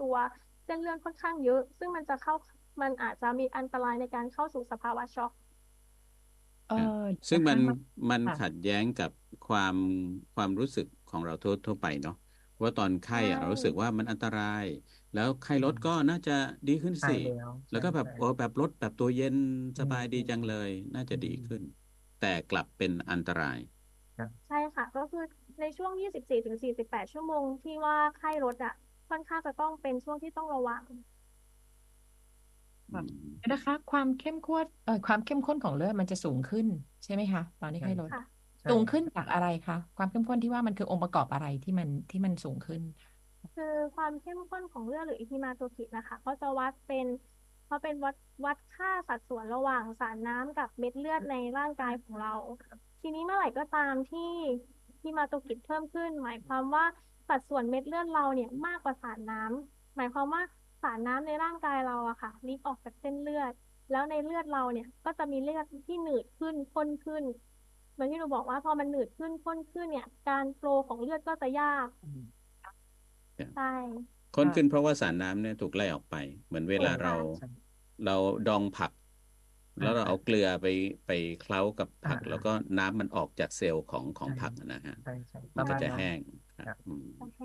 [0.00, 0.14] ตัว
[0.64, 2.34] เส้นเลือดค่อนข้างเยอะ ซึ่งมันจะเข้า
[2.82, 5.32] มันอาจจะมีอันตรายในการเข้าสู่สภาวะช็อก
[6.66, 6.74] เออ
[7.28, 7.74] ซึ่งมันนะคะ
[8.10, 9.10] มันค่ะขัดแย้งกับ
[9.42, 9.76] ความ
[10.34, 12.14] ความรู้สึกของเราทั่วทั่วไปเนาะ
[12.62, 14.64] ว่าตอนไข้อะใช่เรารู้สึกว่ามันอันตราย
[15.12, 16.32] แล้วไข้ลดก็น่าจะ
[16.66, 19.36] ดีขึ้นหายสิแล้วแล้วก็แบบใช่โอ้แบบลดแบบตัวเย็น
[19.78, 21.62] สบายอืมดีจังเลย น่าจะดีอืมขึ้น
[22.18, 23.58] แต่กลับเป็นอันตราย
[24.46, 25.22] ใช่ค่ะ ก็คือ
[25.58, 28.72] ในในช่วง 24ถึง48 ชั่วโมงที่ว่าไข้ลดอะ
[29.12, 30.82] ค่อนข้างจะต้องเป็นช่วงที่ต้องระวัง
[32.88, 33.08] อืม
[33.52, 36.66] นะคะ ความเข้มข้นเอ่อความเข้มข้นของเลือดมันจะสูงขึ้น
[37.04, 38.22] ใช่ไหมคะ ตอนนี้ไข้ลดค่ะ
[38.60, 42.82] ใช่สูงขึ้นจากอะไรคะความเข้มข้นที่ว่ามันคือองค์ประกอบอะไรที่มันที่มันสูงขึ้น
[43.54, 47.06] คือความเข้มข้นของเลือดหรืออิทิมาโตคิดนะคะเขาจะวัดเป็น
[47.66, 52.32] เขาเป็นวัดวัดค่าสัดส่วนระหว่างสารน้ำกับเม็ดเลือดในร่างกายของเรา
[53.00, 54.30] ทีนี้เมื่อไหร่ก็ตามที่
[55.02, 56.84] ฮิมาโตคิดเพิ่มขึ้น หมายความว่า
[57.28, 60.42] สัดส่วนเม็ดเลือดเราเนี่ยมากกว่าสารน้ำหมายความว่า
[60.82, 63.52] สารน้ำในร่างกายเราอะค่ะลีกออกจากเส้นเลือด
[63.90, 67.24] แล้วในเลือดเราเนี่ยก็จะมีเลือดที่หนืดขึ้นข้นขึ้น
[67.92, 72.26] เหมือนที่หนูบอกว่าพอมันหนืดขึ้นข้นขึ้นเนี่ย การโฟลว์ของเลือดก็จะยากอืม
[73.52, 73.62] ใช่
[74.32, 76.14] ค้นขึ้นเพราะว่าสารน้ำเนี่ยถูกไล่ออกไป
[76.46, 77.46] เหมือนเวลาเราใช่
[78.04, 78.92] เราดองผัก
[79.80, 80.66] แล้วเราเอาเกลือไป
[81.06, 86.18] ไปเคล้ากับผักอ่าแล้วก็น้ำมันออกจากเซลล์ของของใช่ผักนะฮะใช่ใช่ปมันระก็มาณจะนั้นแห้ง
[86.62, 87.40] คครัรับบอืมโอเค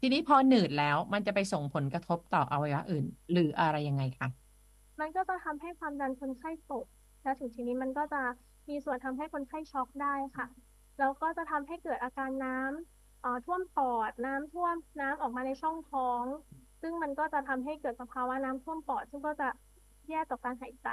[0.00, 4.28] ทีนี้พอหนืดแล้วมันจะไปส่งผลกระทบต่ออวัยวะอื่น หรืออะไรยังไงคะ
[5.00, 6.86] มันก็จะทำให้ความดันคนไข้ตก
[7.22, 8.22] แล้วถึงทีนี้มันก็จะ
[8.68, 10.46] มีส่วนทำให้คนไข้ช็อกได้ค่ะ
[10.98, 16.24] แล้วก็จะทำให้เกิดอาการน้ำเอ่อท่วมปอดน้ำท่วมน้ำออกมาในช่องท้อง
[16.80, 19.48] ซึ่งมันก็จะทำให้เกิดสภาวะน้ำท่วมปอด ซึ่งก็จะ
[20.08, 20.88] แย่ต่อการหายใจ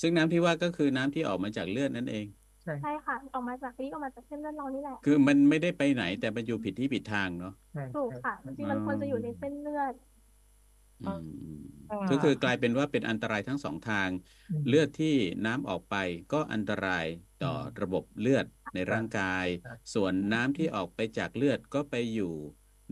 [0.00, 2.26] ซึ่งน้ำที่ว่าก็คือน้ำที่ออกมาจากเลือดนั่นเอง
[2.70, 9.94] ใช่ใช่ค่ะออกมาจากนี้ออกมาจากเส้นเลือดเรานี่แหละคือมันไม่ได้ไปไหน แต่มันอยู่ผิดที่ผิดทางเนาะใช่ถูกใช่ค่ะจริงๆมันควรจะอยู่ในเส้นเลือด
[11.00, 11.26] อืม
[11.90, 14.10] อ่าก็คือกลายเป็นว่าเป็นอันตรายทั้งสองทาง
[14.48, 15.08] อืมเลือดที่
[15.44, 15.94] น้ำออกไป
[16.30, 17.06] ก็อันตราย
[17.38, 17.48] ต่อ
[17.80, 22.24] ระบบเลือดในร่างกายครับส่วนน้ำที่ออกไปจากเลือดก็ไปอยู่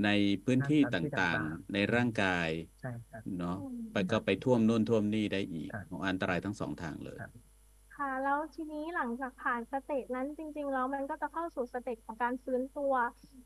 [0.03, 0.07] ใน
[0.45, 7.31] พื้นที่ตามที่ต่างต่างๆ ในร่างกายใช่ครับเนาะอืมไปก็ไปท่วมนู่นท่วมนี่ได้อีกครับของอันตรายทั้งสองทางเลยครับ
[7.99, 12.93] ค่ะ แล้วทีนี้หลังจากผ่าน stage นั้นจริง ๆ แล้วมันก็จะเข้าสู่ stage ของการฟื้นตัว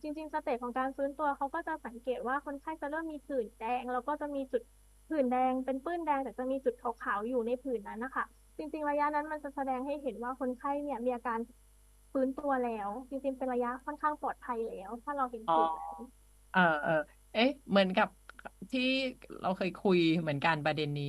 [0.02, 4.62] จริง ๆ stage ของการฟื้นตัวเขาก็จะสังเกตว่าคนไข้จะเริ่มมีผื่นแดง แล้วก็จะมีจุด
[5.08, 8.24] ผื่นแดง เป็นปื้นแดงแต่จะมีจุดขาวๆอยู่ในผื่นนั้นนะคะ
[8.58, 11.38] จริง ๆ ระยะนั้นมันจะแสดงให้เห็นว่าคนไข้เนี่ยมีอาการ
[12.12, 15.96] ฟื้นตัวแล้ว จริงๆเป็นระยะค่อนข้างปลอดภัยแล้ว ถ้าเราเห็นอ๋อผื่นนั้น
[16.50, 16.92] เออเออ
[17.32, 18.08] เอ๊ะ เหมือนกับ
[18.70, 18.80] ที่
[19.40, 21.04] เราเคยคุยเหมือนกันประเด็นนี้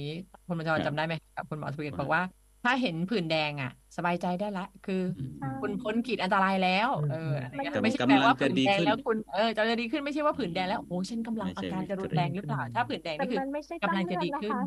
[0.45, 2.23] คุณบัญชรครับจำได้ไหมกับคุณหมอทวีว่าบอกว่า
[2.63, 14.59] ถ้าเห็นผื่นแดงอะ สบายใจได้ละ คืออืมใช่คุณพ้นขีดอันตรายแล้วอืมเอออะไรเงี้ยกำไม่ใช่กำแปลลังว่าจะผื่นดีแดงขึ้นแล้วคุณเออจะดีขึ้นไม่ใช่ว่าผื่นแดงแล้วโอ้ฉันกำลังไม่อาใช่การจะรุนแรงหรือเปล่า ถ้าผื่นแดงแต่นี่คือมันไม่ใช่กำลังจ้ำจะเลือดดีนะขึ้นคะ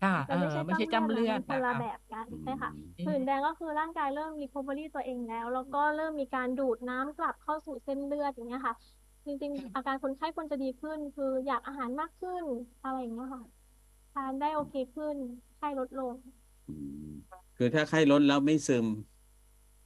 [0.00, 8.76] ค่ะมันไม่ใช่เออไม่ใช่จ้ำเลือดจ้ำเลือดนะมันคนละนะคะแบบกันอืมใช่ค่ะอืมผื่นแดงก็คือร่างกายเริ่ม recovery ตัวเองแล้ว แล้วก็เริ่มมีการดูดน้ำกลับเข้าสู่เส้นเลือดอย่างเงี้ยค่ะ
[9.26, 12.44] จริงๆ อาการคนไข้ควรจะดีขึ้น คืออยากอาหารมากขึ้น
[12.82, 13.42] อะไรอย่างเงี้ยค่ะ
[14.12, 15.16] ทานได้โอเคขึ้น
[15.56, 16.39] ไข้ลดลงอืม
[17.56, 18.86] คือถ้าไข้ลดแล้วไม่ซึม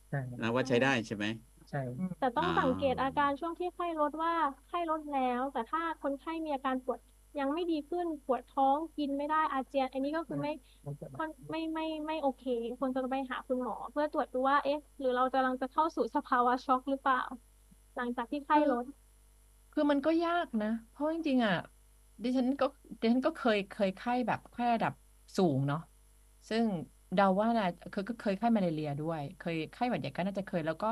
[0.08, 1.24] ใช่นะว่าใช้ได้ใช่ไหม
[1.70, 1.78] ใช่
[2.18, 4.32] แต่ต้องอ่าสังเกตอาการช่วงที่ไข้ลดว่า
[4.68, 6.98] ไข้ลดแล้ว แต่ถ้าคนไข้มีอาการปวด
[7.38, 10.52] ยังไม่ดีขึ้นปวดท้องกินไม่ได้อาเจียน อันนี้ก็คือไม่
[10.86, 12.42] มันจะค่อนไม่ไม่ไม่โอเค
[12.78, 17.20] ควรจะไปหาคุณหมอ เพื่อตรวจดูว่าเอ๊ะ หรือเรากำลังจะเข้าสู่สภาวะช็อกหรือเปล่า
[17.96, 18.84] หลังจากที่ไข้ลด
[19.72, 21.54] คือมันก็ยากนะ เพราะจริงๆอะ
[22.22, 22.64] ดิฉันก็
[23.00, 24.92] ดิฉันก็เคยเคยไข้แบบไข้ระดับ
[25.36, 25.78] สูงเนาะ
[26.48, 26.64] ซึ่ง
[27.14, 30.86] เดาว่านะเคยก็เคยไข้มาเลาเรียด้วย เคยไข้หวัดใหญ่ก็น่าจะเคย แล้วก็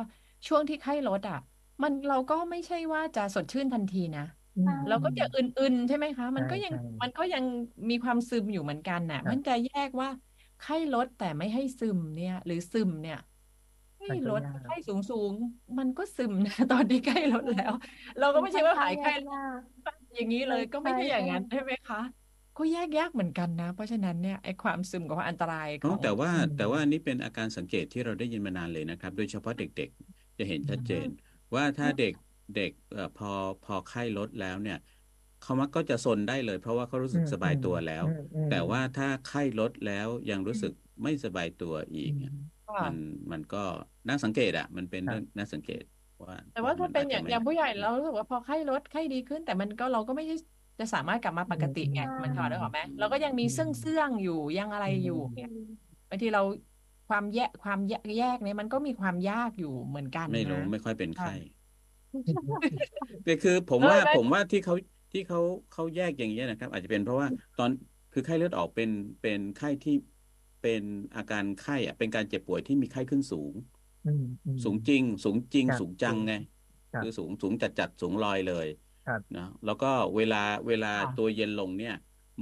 [0.47, 1.37] ช่วงที่ไข้ลดอะ
[1.83, 4.23] มันเราก็ไม่ใช่ว่าจะสดชื่นทันทีนะ
[4.55, 7.45] อืมเราก็จะอึนๆ ใช่ไหมคะ มันก็ใช่ยังใช่มันก็ยัง
[7.91, 10.09] มีความซึมอยู่เหมือนกันน่ะครับมันจะแยกว่า
[10.59, 13.17] ไข้ลดแต่ไม่ให้ซึมเนี่ย หรือซึมเนี่ย
[13.97, 17.73] ไข้มันก็ลดยากไข้สูงสูงๆมันก็ซึมนะตอนที่ไข้ลดแล้ว
[18.19, 19.61] เราก็ไม่ใช่ว่าหายไข้ยาก
[20.15, 21.99] อย่างนี้เลยก็ไม่ใช่ใช่อย่างนั้นใช่ใช่ไหมคะ
[22.57, 31.09] ก็แยกยากเหมือนกันนะ เพราะฉะนั้นเนี่ยไอ้ความซึมกับความอันตรายขอ๋อองแต่ว่าอืมแต่ว่าอันนี้เป็นอาการสังเกตที่เราได้ยินมานานเลยนะครับ โดยเฉพาะเด็กๆ จะเห็นชัดเจน
[31.57, 32.13] ว่าถ้าเด็ก
[32.55, 33.29] เด็กเอ่อพอ
[33.63, 34.77] พอไข้ลดแล้วเนี่ย
[35.39, 42.33] เขามักก็จะซนได้เลย เพราะว่าเขารู้สึกอืมสบายตัวแล้วอืมอืมแต่ว่าถ้าไข้ลดแล้วยังรู้สึกไม่สบายตัวอีกอืเนี่ยม
[42.67, 42.95] ค่ะมัน
[43.33, 43.59] มันก็
[44.09, 45.83] น่าสังเกตอะ มันเป็นครับเรื่องน่าสังเกต
[46.25, 50.35] ว่า แต่ว่าถ้าเป็นมัอย่างจจะอย่างไม่ผู้ใหญ่เรารู้สึกว่าพอไข้ลดไข้ดีขึ้น แต่มันก็เราก็ไม่ได้
[50.79, 55.49] จะสามารถกลับมาปกติไงอืมมันถอดได้หรอกไหมเราก็ยังมีเสื่องเสื่องๆอยู่ยังอะไรอยู่อืมเนี่ย
[56.09, 56.43] บางทีเรา
[57.09, 61.35] ความแยกความแยกแยกเนี่ยมันก็มีความยากอยู่เหมือนกัน ไม่รู้นะไม่ค่อยเป็นค่ะไข้
[63.23, 64.75] แต่คือผมเออว่าได้ผมว่าที่เขา
[65.13, 65.39] ที่เขา
[65.71, 67.71] เขาแยกอย่างนี้ยนะครับ อาจจะเป็นเพราะว่าตอน
[68.13, 69.93] คือไข้เลือดออกเป็นเป็นไข้ที่
[70.61, 70.83] เป็น
[71.17, 73.55] อาการไข้อะเป็นการเจ็บป่วยที่มีไข้ขึ้นสูง
[74.05, 76.33] อืมอืมสูงจริง สูงจริงครับสูงจังไง
[76.93, 78.92] ครับคือสูงสูงจัดจัดสูงลอยเลยครับ
[79.35, 79.87] นะแล้วก็
[80.17, 80.37] เวลา
[80.69, 81.93] เวลาค่ะตัวเย็นลงเนี่ย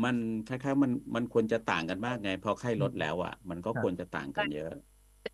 [0.05, 4.69] มันคล้ายๆมันมันควรจะต่างกันมากไงพอไข้ลดแล้วอะ มันก็ครับควรจะต่างกันเยอะ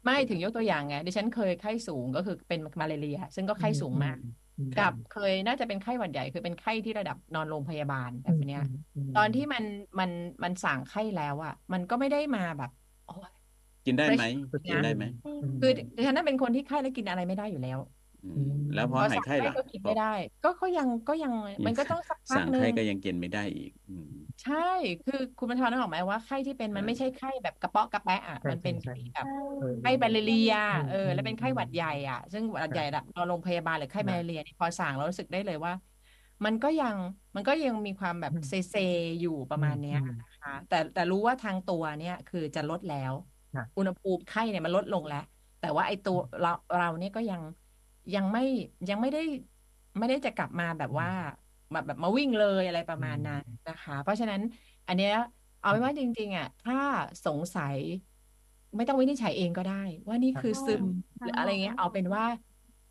[0.04, 4.16] ไม่ถึงยกตัวอย่างไงดิฉันเคยไข้สูงก็คือเป็นมาเลเรีย ซึ่งก็ไข้สูงมาก
[4.56, 8.60] อืมกับเคยน่าจะเป็นไข้หวัดใหญ่คือเป็นไข้ที่ระดับนอนโรงพยาบาลแบอืบมเนี้ย
[8.94, 9.64] อืมตอนที่มัน
[9.98, 10.10] มัน
[10.44, 12.70] มันสั่งไข้แล้วอะ มันก็ไม่ได้มาแบบ
[13.04, 13.28] โอ้ย
[13.84, 17.95] กินได้ไหมสุดกินได้ไหมอืมคือดิฉันน่ะเป็นคนที่ไข้แล้วกินอะไรไม่ได้อยู่แล้วอืมอืม
[18.72, 20.04] แล้วพอพอหายสั่งไข้ไข้ล่ะก็กินไม่ได้
[20.42, 21.32] ก็ก็ยังก็ยัง
[21.64, 24.12] มันก็ต้องสักพักสั่งหนึ่ไข้งก็ยังกินไม่ได้อีกอืม
[24.42, 24.54] ใช่
[25.02, 35.72] คือคุณบรรทอนนึกออกไหมว่าไข้ที่เป็นมันอ่าไม่ใช่ไข้แบบกระเปาะกระแปะอะใช่มันเป็นใช่ไข้แบบใช่เออไข้มาเลเรียอืมเออ แล้วเป็นไข้หวัดใหญ่อะ ซึ่งหวัดใหญ่ละเราโรงพยาบาลหรือไข้ครับมาเลเรียเนี่ยพอสั่งเรารู้สึกได้เลยว่า
[36.44, 36.96] มันก็ยัง
[37.34, 38.74] มันก็ยังมีความแบบอืมเซเซ
[39.20, 43.14] อยู่ประมาณเนี้ยอืมนะคะแต่แต่รู้ว่าทางตัวเนี่ยคือจะลดแล้ว
[43.54, 45.18] ครับอุณหภูมิไข้เนี่ยมันลดลงแล้ว
[45.58, 47.42] แต่ว่าไอ้ตัวเราเราเนี่ยก็ยัง
[48.14, 48.40] ยังไม่
[48.88, 49.20] ยังไม่ได้
[49.98, 51.08] ไม่ได้จะกลับมาแบบว่า
[51.72, 54.40] แบบแบบมาวิ่งเลยอะไรประมาณนั้นนะคะ เพราะฉะนั้น
[54.86, 55.12] อันเนี้ย
[55.60, 56.76] เอาไว้ว่าจริง ๆอะถ้า
[57.26, 57.76] สงสัย
[58.76, 60.84] ไม่ต้องวินิจฉัยเองก็ได้ ว่านี่คือซึม
[61.22, 62.24] หรืออะไรเงี้ย เอาเป็นว่า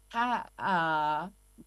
[0.10, 0.24] ถ้า
[0.58, 0.68] เอ่
[1.12, 1.16] อ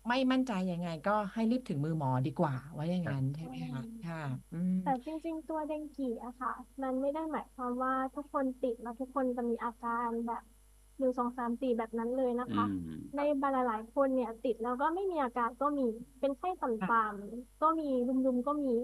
[0.08, 10.42] ไม่มั่นใจยังไง ก็ให้รีบถึงมือหมอดีกว่า ว่าอย่างนั้นใช่ไหมคะค่ะอืมแต่จริง ๆ ตัวเดงกีอะค่ะ มันไม่ได้หมายความว่าทุกคนติดแล้วทุกคนจะมีอาการแบบ
[10.98, 15.86] หนึ่งสองสามสี่แบบนั้นเลยนะคะอืมในบรรหลายๆคนเนี่ยติดแล้วก็ไม่มีอาการก็มี
[16.20, 17.88] เป็นไข้ต่ำๆก็มี
[18.26, 18.74] รุมๆก็มี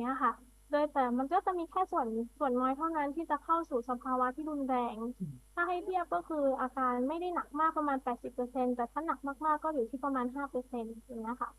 [0.00, 0.32] เนี้ยค่ะ
[0.70, 4.96] โดยแต่มันก็จะมีแค่ส่วนส่วนน้อยเท่านั้นที่จะเข้าสู่สภาวะที่รุนแรง
[5.54, 11.50] ถ้าให้เทียบก็คืออาการไม่ได้หนักมากประมาณแปดสิบเปอร์เซ็นแต่ถ้าหนักมากๆก็อยู่ที่ประมาณห้าเปอร์เซ็นต์อย่างเงี้ยค่ะ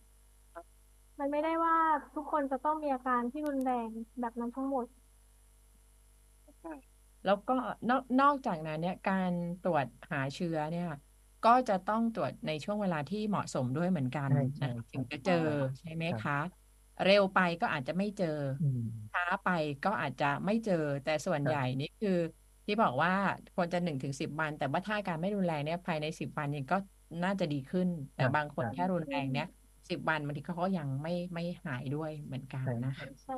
[1.20, 1.76] มันไม่ได้ว่า
[2.15, 3.88] ทุกคนจะต้องมีอาการที่รุนแรง
[4.22, 4.86] แบบนั้นทั้งหมด
[7.26, 7.54] แล้วก็
[7.90, 10.86] นอกนอกจากนั้นเนี่ยการตรวจหาเชื้อเนี่ย
[11.44, 15.34] ก็จะต้องตรวจในช่วงเวลาที่เหมาะสมด้วยเหมือนกันใช่ใช่นะใช่ถึงจะเจอ
[15.80, 16.34] ใช่ไหมครับคะ
[17.04, 18.26] เร็วไปก็อาจจะไม่เจอ
[18.60, 19.48] อืมช้าไป
[19.84, 22.12] ก็อาจจะไม่เจอ แต่ส่วนครับใหญ่นี่คือ
[22.66, 23.12] ที่บอกว่า
[23.54, 26.76] ควรจะหนึ่งถึงสิบวัน แต่ว่าถ้าอาการไม่รุนแรงเนี่ยภายในสิบวันนี้ก็
[27.24, 29.46] น่าจะดีขึ้น แต่ครับบางคนครับแค่รุนแรงเนี่ย
[29.90, 33.34] สิบวันบางทีเขาก็ยังไม่ไม่หายด้วยเหมือนกันใช่นะคะใช่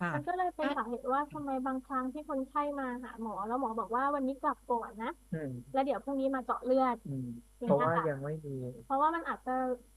[0.00, 7.26] ค่ะ มันก็เลยเป็นสาเหตุว่าทำไมบางครั้งที่คนไข้มาหาหมอ แล้วหมอบอกว่าวันนี้กลับก่อนนะอืมแล้วเดี๋ยวพรุ่งนี้มาเจาะเลือดอืม
[7.60, 8.50] อย่างเพราะเงี้ยว่าค่ะยังไม่มี
[8.84, 9.52] เพราะว่ามันอาจจะ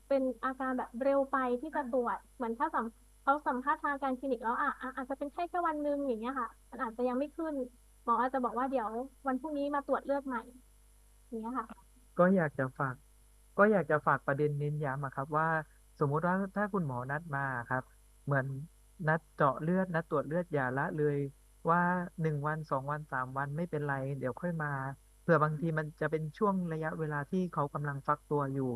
[0.07, 2.85] เป็นอาการแบบเร็วไปที่จะตรวจเหมือนถ้าสัม
[3.23, 7.55] เขาสัมภาษณ์ทางการคลินิกแล้วอะอะอาจจะเป็นแค่แค่วันหนึ่งอย่างเงี้ยค่ะมันอาจจะยังไม่ขึ้น
[8.03, 8.89] หมออาจจะบอกว่าเดี๋ยว
[9.27, 10.39] วันพรุ่งนี้มาตรวจเลือดใหม่
[11.29, 11.67] อย่างเงี้ยค่ะ
[12.17, 12.95] ก็อยากจะฝาก
[13.57, 15.47] ก็อยากจะฝากประเด็นเน้นย้ำอะครับ ว่า
[15.99, 17.83] สมมุติว่าถ้าคุณหมอนัดมาครับ
[18.25, 18.45] เหมือน
[19.07, 21.17] นัดเจาะเลือด นัดตรวจเลือดอย่าละเลย
[21.69, 21.81] ว่า
[22.21, 24.67] หนึ่งวันสองวันสามวันไม่เป็นไร เดี๋ยวค่อยมา
[25.21, 28.71] เผื่อบางทีมันจะเป็นช่วงระยะเวลาที่เขากำลังฟักตัวอยู่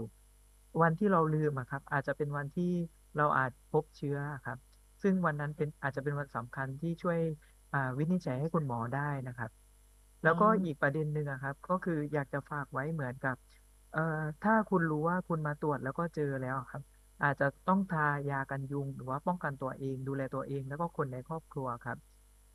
[0.81, 2.71] วันที่เราลืมอะครับ อาจจะเป็นวันที่
[3.17, 4.57] เราอาจพบเชื้อครับ
[5.01, 7.19] ซึ่งวันนั้นเป็นอาจจะเป็นวันสำคัญที่ช่วย
[7.97, 9.51] วินิจฉัยให้คุณหมอได้นะครับ
[10.23, 13.35] แล้วก็อีกประเด็นหนึ่งครับ ก็คืออยากจะฝากไว้เหมือนกับ
[13.91, 13.99] เอ่อ
[14.41, 16.83] ถ้าคุณรู้ว่าคุณมาตรวจแล้วก็เจอแล้วครับ
[17.23, 21.97] อาจจะต้องทายากันยุง หรือว่าป้องกันตัวเอง ดูแลตัวเองแล้วก็คนในครอบครัวครับ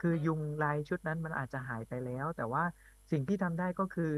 [0.00, 2.64] คือยุงลายชุดนั้นมันอาจจะหายไปแล้ว แต่ว่า
[3.10, 4.12] สิ่งที่ทำได้ก็คือ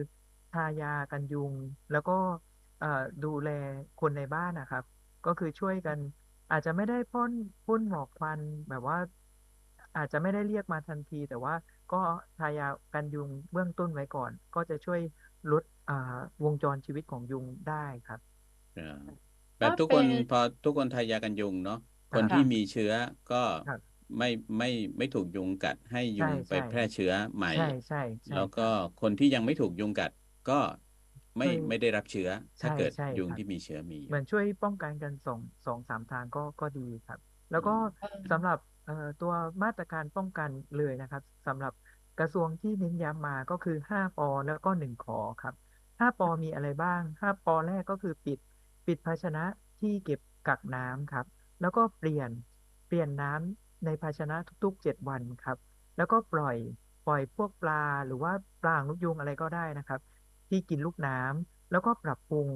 [0.54, 1.52] ทายากันยุง
[1.92, 2.16] แล้วก็
[3.24, 3.50] ดูแล
[4.00, 4.84] คนในบ้านนะครับ
[5.26, 5.98] ก็คือช่วยกัน
[6.50, 7.32] อาจจะไม่ได้พ่น
[7.66, 8.98] พ่นหมอกควันแบบว่า
[9.96, 11.54] อาจจะไม่ได้เรียกมาทันที แต่ว่า
[11.92, 12.00] ก็
[12.38, 15.00] ทายากันยุงเบื้องต้นไว้ก่อน ก็จะช่วย
[15.52, 15.64] ลด
[16.44, 18.20] วงจรชีวิตของยุงได้ครับ
[19.62, 21.76] แบบก็ทุกเป็คนนพอทุกคนทายากันยุงเนาะ
[22.12, 22.92] คนค่ะที่มีเชื้อ
[23.28, 24.26] ก็ครับไม่
[24.58, 24.66] ไม่
[24.98, 28.70] ไม่ถูกยุงกัดให้ยุใช่งไปใช่แพร่เชื้อใหม่ ใช่ใช่ใช่แล้วคก็รับ
[29.00, 30.10] คนที่ยังไม่ถูกยุงกัด
[30.46, 30.52] ก็
[31.38, 32.28] ไม่ช่วยไม่ได้รับเชื้อ
[32.60, 37.18] ถ้าใช่เกิดใช่ยุงครับที่มีเชื้อมีอเหมืยู่อนช่วยป้องกันกันสองสองสามทางก็ก็ดีครับ
[37.50, 39.32] แล้วก็เออสำหรับเอ่อตัว
[39.64, 41.72] มาตรการป้องกันเลยนะครับสำหรับ
[42.18, 45.54] กระทรวงที่เน้นย้ำมาก็คือ5ปอแล้วก็1ขอครับ
[46.00, 48.38] 5ปอมีอะไรบ้าง5ปอแรกก็คือปิด
[48.86, 49.44] ปิดภาชนะ
[49.80, 51.26] ที่เก็บกักน้ำครับ
[51.60, 52.30] แล้วก็เปลี่ยน
[52.86, 55.58] เปลี่ยนน้ำในภาชนะทุกๆ 7 วันครับ
[55.96, 56.56] แล้วก็ปล่อย
[57.06, 60.00] ปล่อยพวกปลาหรือว่าปลาหางนกยุงอะไรก็ได้นะครับ
[60.48, 62.48] ที่กินลูกน้ำแล้วก็ปรับปรุง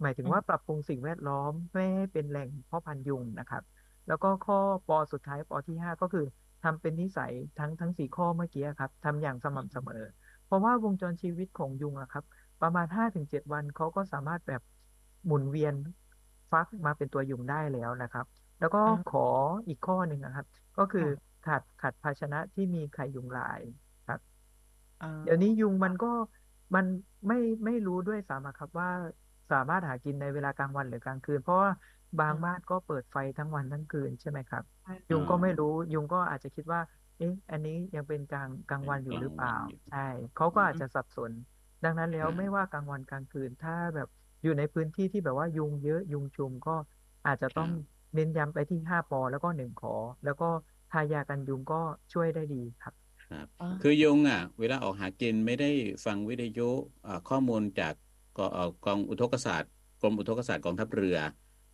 [0.00, 3.62] หมายถึงว่าปรับปรุงสิ่งแวดล้อมไม่ให้เป็นแหล่งเพาะพันธุ์ยุงนะครับ
[4.08, 4.58] แล้วก็ข้อ
[4.88, 6.26] ปอสุดท้ายปอที่ห้าก็คือ
[6.64, 10.02] ทำเป็นนิสัยทั้งทั้งสี่ข้อเมื่อกี้ครับทำอย่างสม่ำเสมอ
[10.46, 12.24] เพราะว่าวงจรชีวิตของยุงอะครับ
[12.62, 14.62] ประมาณห้าถึงเจ็ดวันเขาก็สามารถแบบ
[15.26, 15.74] หมุนเวียน
[16.50, 18.26] ฟักมาเป็นตัวยุงได้แล้วนะครับ
[18.58, 19.20] แล้วก็อ่าขอ
[19.68, 20.46] อีกข้อหนึ่งนะครับ
[20.76, 23.60] ก็คือค่ะขัดขัดภาชนะที่มีไข่ยุงลาย
[24.06, 24.20] ครับ
[25.00, 26.06] อ่าเดี๋ยวนี้ยุงมันก็
[26.74, 26.86] มัน
[27.28, 28.88] ไม่ไม่รู้ด้วยซ้ำอะครับว่า
[29.50, 31.70] สามารถหากินในเวลากลางวันหรือกลางคืน เพราะว่า
[32.18, 34.64] บางบ้านก็เปิดไฟทั้งวันทั้งคืนใช่ไหมครับ
[35.10, 36.80] ยุงก็ไม่รู้ยุงก็อาจจะคิดว่า
[37.16, 39.98] เอ๊ะ อันนี้ยังเป็นกลางกลางเป็นวันอยู่กลาหงรือเปวันล่าอยู่ใช่
[40.34, 41.32] เขาก็อือาจมจะสับสน
[41.82, 44.08] ดังนั้นแล้ควรับไม่ว่ากลางวันกลางคืนถ้าแบบ
[44.42, 46.70] อยู่ในพื้นที่ที่แบบว่ายุงเยอะยุงชุมก็
[47.26, 49.88] อาจจะคต้รัองบเน้นย้ำไปที่ห้าปอแล้วก็หนึ่งขอ
[50.24, 50.44] แล้วก็
[50.88, 51.76] ทายากันยุงก็
[52.12, 55.66] ช่วยได้ดีครับครับอ๋อคือยุงอะ เวลาออกหากินไม่ได้
[56.04, 56.62] ฟังวิทยุ
[57.06, 57.94] อ่าข้อมูลจาก
[58.34, 59.70] กเอ่อกองอุทกศาสตร์
[60.00, 61.16] กรมอุทกศาสตร์กองทัพเรือ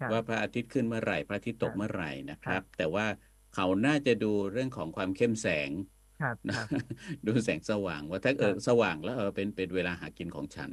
[0.01, 3.07] ครับว่าพระอาทิตย์ขึ้นเมื่อไหร่ พระอาทิตย์คตรักบเมื่อไหร่นะคครัรับบแต่ว่า
[3.51, 5.73] เขาน่าจะดูเรื่องของความเข้มแสง
[6.19, 6.83] ครับนะครับครับ
[7.27, 10.71] ดูแสงสว่างว่าถ้าคเอรัอบสว่างแล้วเออเป็นเป็นเวลาหากินของฉัน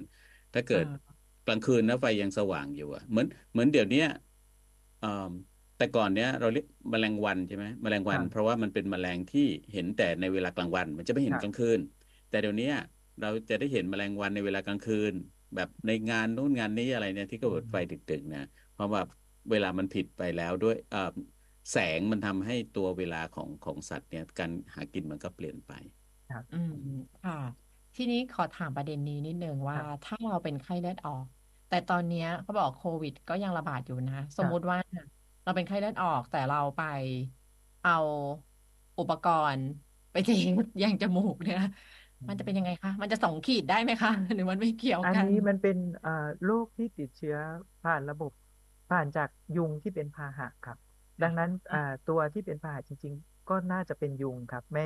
[0.53, 1.12] ถ้าเอเกิดอ
[1.45, 4.05] กลางคืนนะไฟยังสว่างอยู่อะเหมือนเหมือนเดี๋ยวเนี้ย
[4.97, 5.07] เอ่อ
[5.77, 9.41] แต่ก่อนเนี้ยเราเรียกแมลงวันใช่ไหมแมลงควันรับเพราะว่ามันเป็นแมลงที่
[9.71, 11.79] เห็นแต่ในเวลากลางวัน มันจะไม่เห็คนรับกลางคืน
[12.27, 12.73] แต่เดี๋ยวเนี้ย
[13.19, 15.13] เราจะได้เห็นแมลงวันในเวลากลางคืน
[15.55, 18.39] แบบในงานนู้นงานนี้อะไรเนี่ยที่ก็อืเปิดมไฟดึกๆนะ
[18.71, 19.01] เพราะว่า
[19.49, 20.99] เวลามันผิดไปแล้วด้วยเอ่อ
[21.71, 25.71] แสงมันทำให้ตัวเวลาของของสัตว์เนี่ยการหากินมันก็เปลี่ยนไป
[26.27, 26.71] ครับอืม
[27.21, 27.33] ค่ะ
[27.95, 31.25] ทีนี้ขอถามประเด็นนี้นิดนึงคว่ารับถ้าเราเป็นไข้เลือดออก
[31.67, 34.77] แต่ตอนเนี้ยเขาบอกโควิด ก็ยังระบาดอยู่นะสคมรับมุติว่า
[35.43, 36.81] เราเป็นไข้เลือดออก แต่เราไป
[37.81, 37.91] เอา
[38.99, 39.25] อุปก
[39.55, 39.67] รณ์
[40.11, 41.59] ไปทิ้งยางจมูกเนี่ย
[42.19, 46.11] อืมันจะมเป็นยังไงคะ มันจะสองขีดได้ไหมคะ หรือมันไม่เกี่ยวอันกันนี้มันเป็นเอ่อ
[46.43, 47.35] โรคที่ติดเชื้อ
[47.81, 48.31] ผ่านระบบ
[48.89, 50.77] ผ่านจากยุงที่เป็นพาหะครับ
[51.21, 54.83] ดัค่ะงนั้นอ่าตัวที่เป็นพาหะจริง ๆ ก็น่าจะเป็นยุงครับ ไม่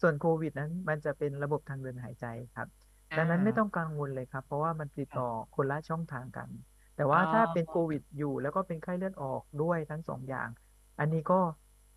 [0.00, 2.24] ส่วนโควิดนั้นมันจะเป็นระบบทางเดินหายใจ
[2.54, 2.68] ครับ
[3.10, 5.22] อ่าดังนั้นไม่ต้องกังวลเลยครับ เพราะว่ามันติดค่ะต่อ
[5.52, 6.50] คนละช่องทางกัน
[6.94, 10.48] แต่อ๋ว่าอถ้าเป็นโควิดอยู่แล้วก็เป็นไข้เลือดออกด้วยทั้งสองอย่าง
[10.98, 11.34] อันนี้ก็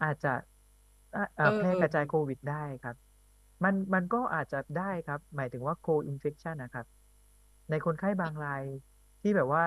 [0.02, 0.30] อาจจะ
[1.14, 2.96] อะเอเอ่ออแพร่เออกระจายโควิดได้ครับ
[3.64, 6.86] มันมันก็อาจจะได้ครับ หมายถึงว่า co-infection นะครับ
[7.70, 8.64] ในคนไข้บางราย
[9.22, 9.64] ที่แบบว่า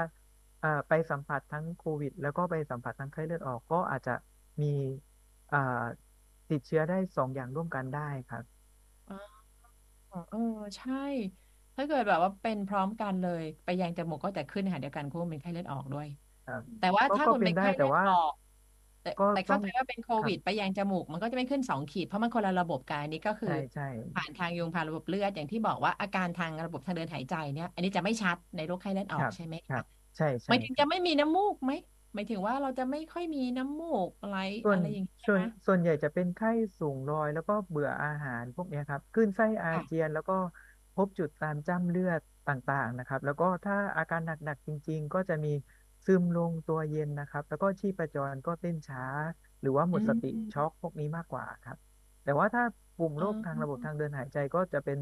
[0.59, 4.11] เอ่อไปสัมผัสทั้งโควิด แล้วก็ไปสัมผัสทั้งไข้เลือดออกก็อาจจะ
[4.63, 4.67] มี
[5.49, 5.57] เอ่อ
[6.51, 8.45] ติดเชื้อได้สองอย่างร่วมกันได้ครับ
[9.07, 9.15] อ๋อ
[10.29, 10.39] เออ
[10.77, 10.93] ใช่
[11.77, 16.07] ถ้าเกิดแบบว่าเป็นพร้อมกันเลย ไปแยงจมูกก็จะขึ้นในขณะเดียวกันคุณเป็นไข้เลือดออกด้วย
[16.45, 18.33] ครับ แต่ว่าก็ถ้าก็คุณเป็เป็นนได้ไข้แต่เลือดว่าออก
[19.01, 23.85] แต่ก็แต่ต้เข้าองใจว่าเป็นโคครับวิดไปแยงจมูก มันก็จะไม่ขึ้นสองขีดเพราะมันคนละระบบกันอันนี้ก็คืใช่อใช่
[24.15, 29.85] ผ่านทางยุงผ่านระบบเลือดอย่างที่บอกว่าอาการทางระบบทางเดินหายใจเนี่ย อันนี้จะไม่ชัดในโรคไข้เลือดอคอกรับใช่ไหมครัคะบ
[30.17, 31.73] ใช่หใช่มายถึงครัจะบไม่มีน้ำมูกไหม
[32.15, 40.37] หมายถึงว่าเราจะไม่ค่อยมีน้ำมูกอะไรส่วนอะไรอย่างนี้ใช่ส่วนไหมส่วนใหญ่จะเป็นไข้สูงรอย แล้วก็เบื่ออาหารพวกเนี้ยครับคลื่นไส้อาค่ะเจียน แล้วก็
[40.97, 45.53] พบจุดตามจ้ำเลือดต่างๆนะครับ แล้วก็ถ้าอาการหนักๆจริง ๆ ก็จะมี
[46.07, 49.05] ซึมลงตัวเย็นนะครับ แล้วก็ชีพจรก็เต้นช้า
[49.61, 51.79] หรือว่าหมอืดสติมช็อกพวกนี้มากกว่าครับ
[52.25, 52.65] แต่ว่าถ้า
[52.99, 54.99] กลุ่มอ๋โรอคทางระบบทางเดินหายใจก็จะเป็น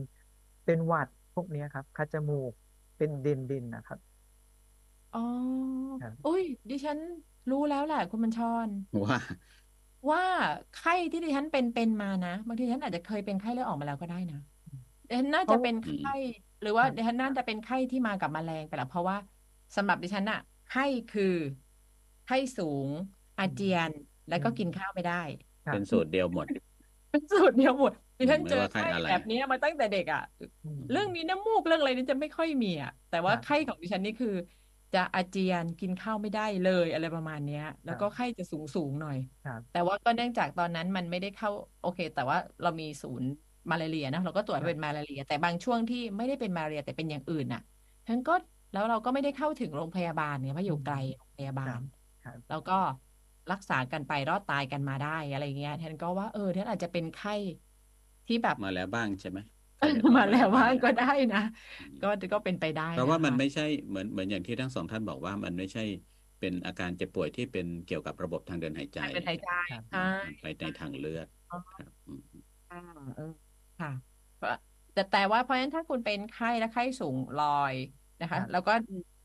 [0.64, 2.52] เป็นหวัดพวกเนี้ยครับคัดจมูก
[2.98, 3.98] เป็นเด่นๆนะครับ
[5.16, 5.26] อ๋อ
[6.00, 6.98] ครับอุ้ย ดิฉัน
[7.50, 9.16] รู้แล้วแหละคุณบัญชร ว่า
[10.10, 10.22] ว่า
[10.72, 14.36] ไข้ที่ดิฉันเป็นเป็นมานะบางทีดิฉันอาจจะเคยเป็นไข้เลือดออกมาแล้วก็ได้นะ
[15.06, 16.10] ดิฉันน่าเพจะราะเป็นอืมไข้
[16.60, 19.16] หรือว่าครับดิฉันน่าจะเป็นไข้ที่มากับแมลงไปแล้วเพราะว่า
[19.76, 21.24] สำหรับดิฉันอะไข้คือ
[22.24, 22.90] ไข้สูง
[23.38, 23.92] อาอืมเจียน
[24.28, 25.14] แล้วอืก็มกินข้าวไม่ได้
[25.64, 26.48] ครัเป็บนสูตรเดียวหมด
[27.10, 30.20] เป็นสูตรเดียวหมดดิอืมฉันไม่เจอว่าไข้ไข้อะไร แบบนี้มาตั้งแต่เด็กอะ
[30.62, 34.28] อืมเรื่องมีน้ำมูกเรื่องอะไรนี่จะไม่ค่อยมีอะแต่คว่ารับไข้ของดิฉันนี่คือ
[34.96, 43.28] จะอาเจียนกินข้าวไม่ได้เลยอะไรประมาณเนี้ยคแล้รัวบก็ไข้จะสูงสูงหน่อยครับแต่ว่าก็เนื่องจากตอนนั้นมันไม่ได้เข้าโอเค แต่ว่าเรามีศูนย์
[43.70, 47.60] มาลาเรียนะเราก็ตรวจครัเป็บนมาลาเรีย แต่บางช่วงที่ไม่ได้เป็นมาลาเรียแต่เป็นอย่างอื่นน่ะ
[48.08, 48.32] ฉันก็
[48.72, 51.82] แล้วเราก็ไม่ได้เข้าถึงโรงพยาบาลเนี่ยเพราะออืยู่มไกลโรงพยาคบารัลบ
[52.22, 52.72] ครับแล้วก็
[53.50, 57.32] รักษากันไปรอดตายกันมาได้อะไรเงี้ยฉันก็ว่าเออฉันอาจจะเป็นไข้
[58.26, 59.38] ที่แบบมาแล้วบ้างใช่ไหม
[59.78, 61.38] ไข้เลือดออกมามาแล้แล้ววบ้าบ้างงก็ได้นะ
[61.78, 65.80] อืมก็ก็เป็นไปได้เพราะว่านะมันคะไม่ใช่เหมือนเหมือนอย่างที่ทั้งสองท่านบอกว่ามันไม่ใช่
[66.38, 71.26] เป็นอาการเจ็บป่วยที่เป็นเกี่ยวกับระบบทางเดินหายใจการเป็นหายใจครับอืใช่มมันไปในทางเลือด
[71.76, 72.20] ครับอืม
[72.68, 72.78] ค่ะ
[73.14, 73.24] เออ
[73.78, 73.88] ค่ะ
[74.34, 74.50] เพราะ
[74.92, 77.76] แต่แต่ว่าเพราะฉะนั้นถ้าคุณเป็นไข้และไข้สูงลอย
[78.20, 78.72] นะครัคะบแล้วก็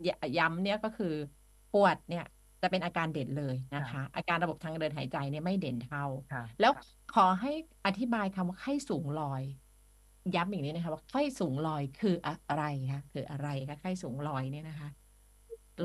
[0.08, 1.08] ยย้ำเนี่ยก็คือ
[1.72, 2.22] ปวดเนี่ย
[2.62, 6.72] จะเป็นอาการเด่นเลยครันะบคะ อาการระบบทางเดินหายใจเนี่ยไม่เด่นเท่าครับแล้ว
[7.10, 7.50] ขอให้
[7.86, 9.44] อธิบายคำว่าไข้สูงลอย
[10.36, 14.90] ย้ำอีกนิดนะคะว่าไข้สูงลอยคืออะไรคะคืออะไรคะไข้สูงลอยเนี่ยนะคะ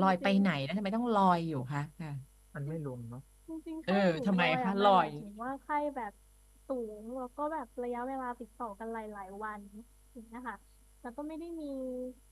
[0.01, 2.11] ลอยไปไหนแล้วทำไมต้องลอยอยู่คะค่ะ
[2.55, 6.13] มันไม่รวมเนาะจริงๆเอไข้อสูงทำไมลอยคะอะมันลหอมายยถึงว่าไข้แบบ
[6.67, 9.61] สูงแล้วก็แบบระยะเวลาติดต่อกันหลาย ๆ วัน
[10.13, 10.57] อย่างนี้ยค่ะ
[11.01, 11.71] แล้วก็ไม่ได้มี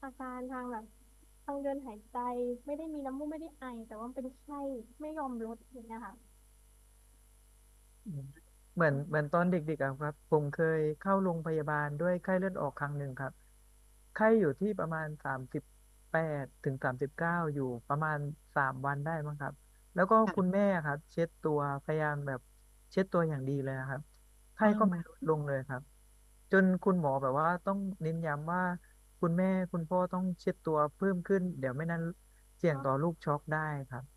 [0.02, 0.86] อาการทางแบบ
[1.46, 2.18] ทางเดินหายใจ
[2.66, 4.56] ไม่ได้มีน้ำมูกไม่ได้ไอ แต่ว่าเป็นไข้
[5.02, 6.16] ไม่ยอมลดอย่างเงี้ยค่ะ
[8.06, 8.45] อืม
[8.76, 13.34] เหมือนเหมือนตอนเด็กๆอะครับ ผมเคยเข้าโรงพยาบาลด้วยไข้เลือดออกครั้งหนึ่งครับ
[14.14, 15.64] ไข้อยู่ที่ประมาณสามสิบ
[16.12, 18.18] แปดถึงสามสิบเก้าอยู่ประมาณ
[18.56, 19.54] สามวันได้มั้งครับ
[19.94, 22.40] แล้วก็ค่ะคุณแม่ครับ เช็ดตัวพยายามแบบ
[22.92, 24.02] เช็ดตัวอย่างดีเลยนะครับ
[24.56, 25.82] พไข้อ้าก็วไม่ลดลงเลยครับ
[26.52, 28.62] จนคุณหมอแบบว่าต้องเน้นย้ำว่า
[29.20, 32.04] คุณแม่คุณพ่อต้องเช็ดตัวเพิ่มขึ้น เดี๋ยวไม่นั้น
[32.58, 33.60] เสี่ยงต่อลูกช็อกได้
[33.90, 34.15] ครับอ๋อ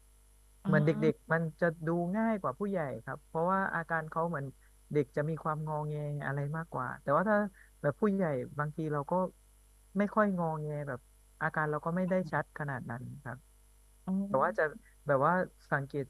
[0.69, 4.47] เหมือนเด็ก ๆ มันจะดูง่ายกว่าผู้ใหญ่ครับ เพราะว่าอาการเขาเหมือน
[4.95, 5.97] เด็กจะมีความงอแง
[6.27, 7.39] อะไรมากกว่า แต่ว่าถ้า
[7.83, 9.17] แบบผู้ใหญ่บางทีเราก็
[9.99, 11.01] ไม่ค่อยงอแงแบบ
[11.43, 13.39] อาการเราก็ไม่ได้ชัดขนาดนั้นครับ
[14.07, 14.65] อ๋อแต่ว่าจะ
[15.07, 15.35] แบบว่า
[15.73, 16.07] สังเกต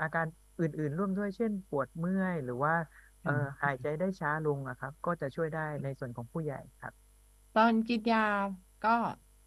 [0.00, 0.26] อาการ
[0.60, 2.74] อื่น ๆ ร่วมด้วยเช่น ปวดเมื่อยหรือว่า
[3.22, 6.94] เอ่อหายใจได้ช้าลงอะครับ ก็จะช่วยได้ในส่วนของผู้ใหญ่ครับ
[7.54, 8.20] ตอนกินยา
[8.82, 8.88] ก็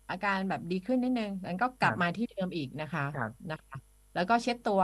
[0.10, 4.82] อาการแบบดีขึ้นนิดนึงแล้วก็กลับครับมาที่เดิมอีกนะคะครับ นะคะ แล้วก็เช็ดตัว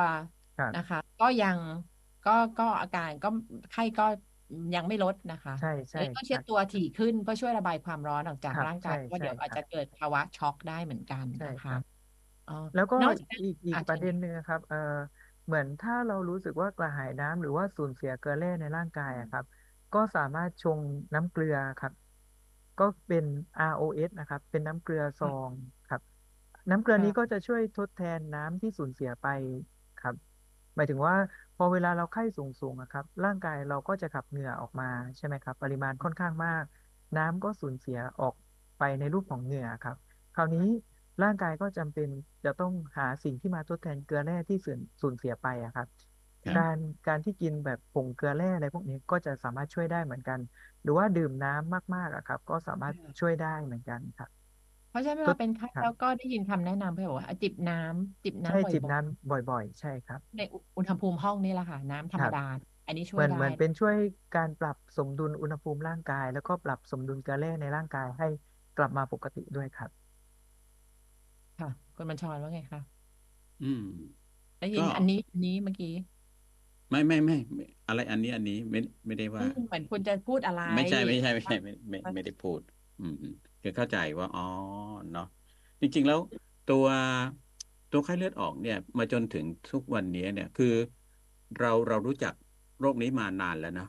[0.57, 1.57] ครับนะคะ ก็ยัง
[2.25, 3.27] ก็ก็อาการก็
[3.71, 4.03] ไข้ก็
[4.75, 11.81] ยังไม่ลดนะคะใช่ใช่แล้วก็คเช็ดรับตัวถี่ขึ้นเพื่อช่วยระบายความร้อนออกจากครับร่างกายใช่เพราะว่าใช่เดี๋ยวอาจครัจะบเกิดภาวะช็อกได้เหมือนกันใช่นะครัคะบ
[12.47, 14.77] อ๋อแล้วก็นอกจากนั้นอีกอีกอะประเชิเด็ญนหนึ่งนะครับเอ่อ
[15.45, 19.45] เหมือนถ้าเรารู้สึกว่ากระหายน้ำหรือว่าสูญเสียเกลือแร่ในร่างกายอะครับ
[19.95, 20.79] ก็สามารถชง
[21.13, 21.93] น้ำเกลือครับ
[22.79, 23.25] ก็เป็น
[23.59, 25.78] ROS นะครับ เป็นน้ำเกลือซองครับ
[26.69, 29.27] น้ำเกลือค่ะนี้ก็จะช่วยทดแทนน้ำที่สูญเสียไป
[30.01, 30.15] ครับ
[30.75, 31.15] หมายถึงว่า
[31.57, 36.63] พอเวลาเราไข้สูงๆอะครับ ร่างกายเราก็จะขับเหงื่อออกมาใช่ไหมครับ ปริมาณค่อนข้างมาก
[37.17, 38.35] น้ำก็สูญเสียออก
[38.79, 39.97] ไปในรูปของเหงื่อครับ
[40.35, 40.67] คราวนี้
[41.23, 42.09] ร่างกายก็จำเป็น
[42.45, 45.87] จะต้องหาสิ่งที่มาทดแทนเกลือแร่ที่สูญสูญเสียไปอะครับ
[46.47, 50.39] ครับ การการที่กินแบบผงเกลือแร่อะไรพวกนี้ก็จะสามารถช่วยได้เหมือนกัน
[50.81, 54.29] หรือว่าดื่มน้ำมากๆอะครับ ก็สามารถช่วยได้เหมือนกันครับ
[54.89, 60.41] เพราะฉะนั้นเวทลาดเป็นไข้ครับ แล้วก็ได้ยินคำแนะนำเพื่อนบอกว่าอะจิบน้ำจิบใช่น้ำบ่จิบอยน้ำบ่อยๆ ใช่ครับ ๆ ใน
[60.77, 62.39] อุณหภูมิห้องนี่แหละค่ะ น้ำธรครมรับ ดา
[62.85, 63.95] อันนี้ช่เหวยมือนได้เหมือนเป็นช่วย
[64.35, 68.27] การปรับสมดุลอุณหภูมิร่างกาย แล้วก็ปรับสมดุลเกลือแร่ในร่างกายให้
[68.77, 69.91] กลับมาปกติด้วยครับ
[71.57, 72.81] ค่ะคุณบัญชรว่าไงคะ
[73.61, 73.83] อืม
[74.59, 75.87] ได้ยินก็อันนี้อันนี้เมื่อกี้
[76.89, 82.61] ไม่ไม่ไม่ไม่อะไรอันนี้อันนี้ไม่ไม่ได้อืว่า มเหมือนคุณจะพูดอะไร ไม่ใช่ไม่ใช่ไม่ใช่ไม่ไม่ไม่ได้พูด
[82.99, 83.13] อืม
[83.61, 84.41] อืมคือเข้าใจว่าอ๋อ
[85.11, 85.23] เนาะ
[85.81, 86.19] จริง ๆ แล้ว
[86.65, 86.85] ตัว
[87.91, 90.73] ตัวไข้เลือดออกเนี่ย มาจนถึงทุกวันนี้เนี่ยคือ
[91.59, 92.33] เราเรารู้จัก
[92.79, 93.85] โรคนี้มานานแล้วนะ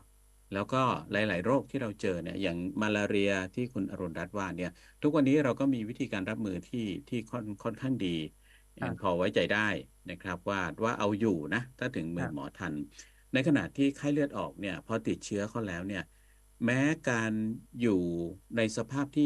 [0.52, 4.70] แล้วก็หลาย ๆ โรคที่เราเจอเนี่ย อย่างมาลาเรียที่คุณอรุณรัตน์ว่าเนี่ย
[5.02, 8.16] ทุกวันนี้เราก็มีวิธีการรับมือที่ที่ค่อนค่อนข้างดี
[8.80, 9.68] ครับพอไว้ใจได้
[10.10, 12.74] นะครับ ว่าว่าเอาอยู่นะ ถ้าถึงมืคอรับหมอทัน
[13.32, 16.02] ในขณะที่ไข้เลือดออกเนี่ย พอติดเชื้อเขาแล้วเนี่ย
[16.64, 16.74] แม้
[17.06, 17.32] การ
[17.80, 17.92] อยู่
[18.56, 19.24] ในสภาพที่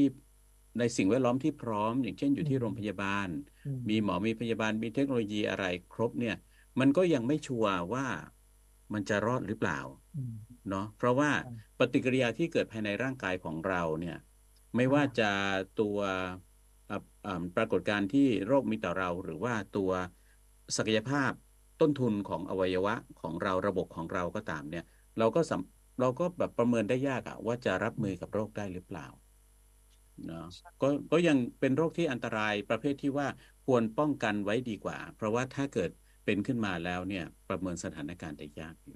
[0.78, 3.28] ในสิ่งแวดล้อมที่พร้อม อย่างเช่นอยู่ที่อืมโรงพยาบาล
[3.64, 6.34] อืมมีหมอมีพยาบาลมีเทคโนโลยีอะไรครบเนี่ย
[6.80, 8.06] มันก็ยังไม่ชัวร์ว่า
[8.92, 9.78] มันจะรอดหรือเปล่า
[10.14, 10.34] อืม
[10.68, 11.48] เนาะเพราะว่าใช่
[11.78, 14.16] ปฏิกิริยาที่เกิดภายในร่างกายของเราเนี่ย
[14.76, 15.30] ไม่ว่าจะ
[15.80, 15.98] ตัว
[16.86, 19.90] เอ่อเอ่อปรากฏการณ์ที่โรคมีต่อเรา หรือว่าตัว
[20.76, 21.32] ศักยภาพ
[21.80, 24.84] ต้นทุนของอวัยวะของเราระบบของเราก็ตามเนี่ย
[25.18, 30.38] เราก็สำเราก็แบบประเมินได้ยากอะว่าจะรับมือกับโรคได้หรือเปล่าเนาะ
[30.80, 33.28] ก็ก็ยังเป็นโรคที่อันตรายประเภทที่ว่า
[33.64, 35.90] ควรป้องกันไว้ดีกว่า เพราะว่าถ้าเกิด
[36.24, 38.94] เป็นขึ้นมาแล้วเนี่ย ประเมินสถานการณ์ได้ยากอยู่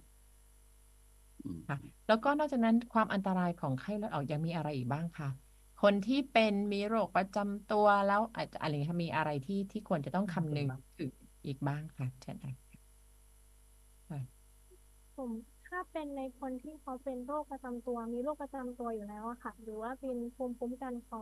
[1.45, 5.27] อืมค่ะแล้วก็นอกจากนั้นความอันตรายของไข้เลือดออกยังมีอะไรอีกบ้างคะ
[5.79, 11.11] คนที่เป็นมีโรคประจำตัวแล้วอาจจะอะไรอย่างเงี้ยค่ะมีอะไรที่ที่ควรจะต้องคำนึงถึง
[11.47, 12.79] อีกบ้างคะเช่นอะไร
[14.09, 14.19] ค่ะ
[15.17, 15.33] ผม
[15.69, 21.21] ถ้าเป็นในคนที่เขาเป็นโรคประจำตัว มีโรคประจำตัวอยู่แล้วอะค่ะ หรือว่าเป็นภูมิคุ้มกันเขา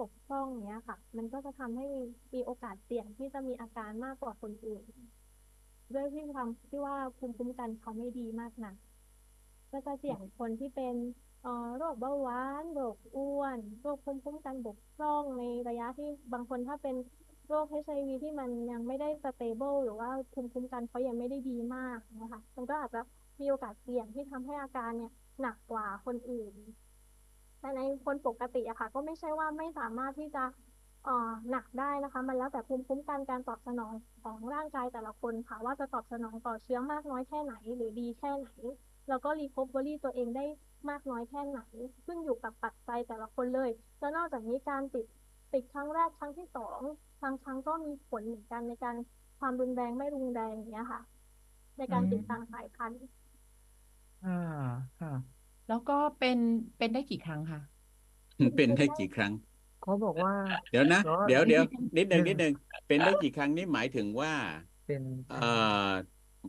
[0.00, 1.86] ปกพร่องเนี้ยค่ะ มันก็จะทำให้
[2.34, 4.84] มีโอกาสเสี่ยงที่จะมีอาการมากกว่าคนอื่น
[5.94, 8.76] ด้วยที่ความที่ว่าภูมิคุ้มกันเขาไม่ดีมากนัก
[9.72, 10.94] ก็จะเสี่ยงคนที่เป็น
[11.76, 16.96] โรคเบาหวานโรคอ้วนโรคภูมิคุ้มกันบกพร่องในระยะที่บางคนถ้าเป็น
[17.48, 23.00] โรค HIV ที่มันยังไม่ได้สเตเบิลหรือว่าภูมิคุ้มกันเขายังไม่ได้ดีมากนะคะมันก็อาจจะ
[23.40, 26.54] มีโอกาสเสี่ยงที่ทำให้อาการเนี่ยหนักกว่าคนอื่น
[27.60, 30.44] แต่ในคนปกติอะค่ะ ก็ไม่ใช่ว่าไม่สามารถที่จะ
[31.04, 38.48] เอ่อหนักได้นะคะ มันแล้วแต่ภูมิคุ้มกันการตอบสนองของร่างกายแต่ละคนค่ะ ว่าจะตอบสนองต่อเชื้อมากน้อยแค่ไหน หรือดีแค่ไหน
[39.08, 40.44] แล้วก็รีค o เ e อรี่ตัวเองได้
[40.90, 41.60] มากน้อยแค่ไหน
[42.04, 45.06] ขึ้นอยู่กับปัจจัยแต่ละคนเลย แล้วนอกจากนี้การติด
[45.52, 46.80] ติดครั้งแรกครั้งที่สอง
[47.22, 48.96] บางครั้งก็มีผลเหมือนกันในการ
[49.40, 51.00] ความรุนแรงไม่รุนแรงอย่างเงี้ยค่ะ
[51.78, 53.02] ในการติดตามสายพันธุ์
[54.22, 54.28] อ่า
[54.98, 55.08] ค่ะ
[55.66, 56.38] แล้วก็เป็น
[56.76, 57.60] เป็นได้กี่ครั้งคะ
[58.56, 59.32] เป็นได้กี่ครั้ง
[59.80, 60.32] เขาบอกว่า
[60.70, 61.62] เดี๋ยวนะเพราะเดี๋ยวเดี๋ยว
[61.96, 62.52] นิดหนึ่งหนึ่งนิดหนึ่ง
[62.86, 64.32] เป็นได้กี่ครั้งนี่หมายถึงว่า
[64.86, 65.36] เป็นเอ่อ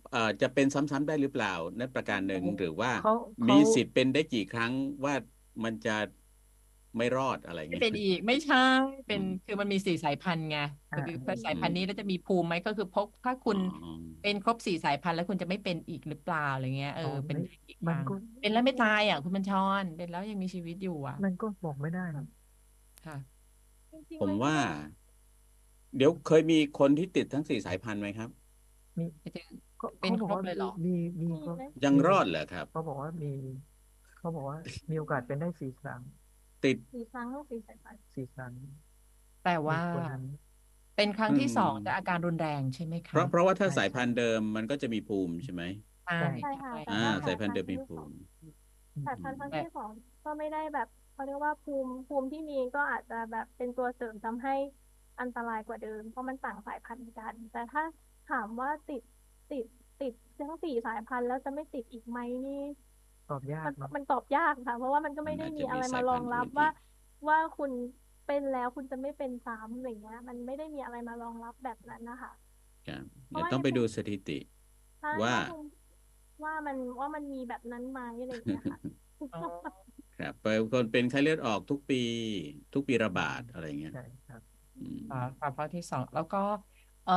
[0.10, 1.50] เอ่อจะเป็นซ้ำๆได้หรือเปล่า
[1.80, 3.12] นั่นประการหนึ่งหรือว่า เขา
[3.50, 4.74] มีเขาสิทธิ์เป็นได้กี่ครั้ง
[5.06, 5.14] ว่า
[5.64, 5.92] มันจะ
[6.98, 8.58] ไม่รอดอะไรไม่เงี้ยเป็นอีกไม่ใช่
[9.06, 10.56] เป็อืนมคือมันมีสี่สายพันธุ์ไง
[10.92, 13.62] อ่าคือถ้าสายอืพันมธุ์นี้แล้วจะมีภูมิไหมก็คือพกถ้าคุณอ๋อ
[14.22, 22.24] เป็นครบสี่สายพันธุ์แล้วคุณจะไม่เป็นอีกหรือเปล่าอะไรเงี้ยเออ๋ออเป็นไม่ได้อีกมันทางก็เป็นแล้วไม่ตายอะคุณบัญชรเป็นแล้วยังมีชีวิตอยู่อะ มันก็บอกไม่ได้นะ
[23.06, 23.16] ค่ะ
[23.92, 24.58] จริงผๆมมันก็ว่า
[25.96, 28.30] เดี๋ยวเคยมีคนที่ติดทั้งสี่สายพันธุ์ไหมครับ
[28.98, 29.48] มีไปถึง
[29.82, 30.90] ก็เป็นเขาบอครกบว่าเลยเหรอมี
[31.22, 33.28] มีมีก็ไหมยังมีรอดเหรอครับเขาบอกว่ามี
[34.16, 34.58] เขาบอกว่า
[34.90, 36.02] มีโอกาสเป็นได้สี่ครั้ง
[36.62, 38.54] ติดสี่ครั้งลูกสี่สายพันธุ์สี่ครั้ง
[39.44, 40.24] แต่มีว่าคนนั้น
[40.96, 45.64] เป็นครั้งอืที่สองมจะอาการรุนแรงใช่ไหมเพคะราะเพราะว่าถ้าใช่สายใช่พันธุ์เดิมมันก็จะมีภูมิใช่ไหม
[46.06, 48.16] ใช่ใช่ใช่ค่ะใช่แต่อ่าว่าสายพันธุ์เดิมมีที่ภูสองมิ
[48.96, 49.92] อืมสายพันธุ์ครั้งแต่ที่สอง
[50.24, 54.56] ก็ไม่ได้แบบเขาเรียกว่าภูมิภูมิที่มีก็อาจจะแบบเป็นตัวเสริมทำให้
[55.20, 57.84] อันตรายกว่าเดิม เพราะมันต่างสายพันธุ์กัน แต่ถ้า
[58.26, 59.02] ถามว่าติด
[59.50, 59.66] ติด
[60.00, 62.54] ติดทั้งสี่สายพันธุ์แล้วจะไม่ติดอีกไหมนี่
[63.32, 66.72] ตอบยากมันเนาะมันตอบยากค่ะ เพราะว่ามันก็มัไม่นได้อาจมีจะอะมีไรสามายรอพังนธุ์รับอื่นว่าอีก
[67.28, 67.72] ว่าคุณ
[68.26, 72.32] เป็นแล้วคุณจะไม่เป็นซ้ำอะไรเงี้ย มันไม่ได้มีอะไรมารองรับแบบนั้นนะคะ
[72.86, 74.34] ครับเพเดี๋ยวราะว่าต้องในไปภูดูมิสถิติ
[75.00, 75.70] ใช่ว่าว่าภูมิ
[76.44, 78.80] ว่ามันว่ามันมีแบบนั้นไหมอะไรเงี้ยค่ะ
[79.32, 79.40] อ๋อ
[80.18, 81.96] ครับไปคนเป็นไข้เลือดออกทุกปี
[82.74, 84.42] ทุกปีระบาดอะไรเงี้ยใช่ครับ
[84.76, 86.38] อืมอ่าความข้อที่สองแล้วก็
[87.04, 87.14] เออ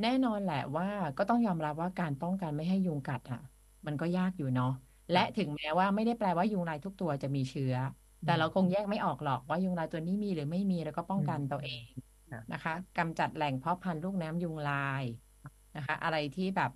[0.00, 3.38] แน่นอนแหละว่าก็ต้องยอมรับว่าการป้องกันไม่ให้ยุงกัดอะ
[3.86, 4.66] มันก็ยากอยู่เนาะ
[5.10, 7.74] และถึงแม้ว่าไม่ได้แปลว่ายุงลายทุกตัวจะมีเชื้อ
[8.22, 11.90] แต่เราคงแยกไม่ออกหรอกว่ายุงลายตัวนี้มีหรือไม่มีแล้วก็ป้องกันตัวเอง
[12.30, 15.04] ครับนะคะกำจัดแหล่งเพาะพันธุ์ลูกน้ำยุงลาย
[15.74, 16.70] นะคะ อะไรที่แบบ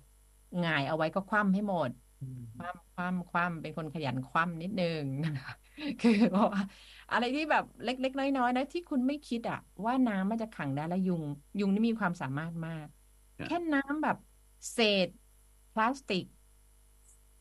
[0.59, 5.53] หง่ายเอาไว้ก็คว่ำให้หมดอืมคว่ำคว่ำคว่ำเป็นคนขยันคว่ำนิดนึงนะคะ
[5.99, 6.61] คือเพราะว่า
[7.11, 11.23] อะไรที่แบบเล็กๆน้อยๆนะที่คุณไม่คิดอะว่าน้ำมันจะขังได้และยุง
[11.59, 12.87] ยุงนี่มีความสามารถมาก
[13.37, 14.17] ครับแค่น้ำแบบ
[14.71, 15.07] เศษ
[15.73, 16.23] พลาสติก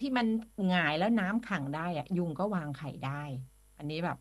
[0.05, 0.27] ที่มัน
[0.67, 3.11] หงายแล้วน้ำขังได้อะยุงก็วางไข่ได้
[3.77, 4.17] อันนี้แบบ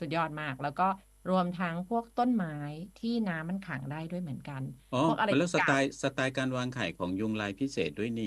[0.00, 0.82] สุดยอดมากแล้วก็
[1.28, 2.50] รวมทั้งพวกต้นไม้
[2.96, 8.24] ที่น้ำมันขังได้ด้วยเหมือนกันอ๋อพวกอะไรเป็นเรื่องสที่ไตกาบล์สไตล์การวางไข่ของยุงลายพิเศษด้วยนี่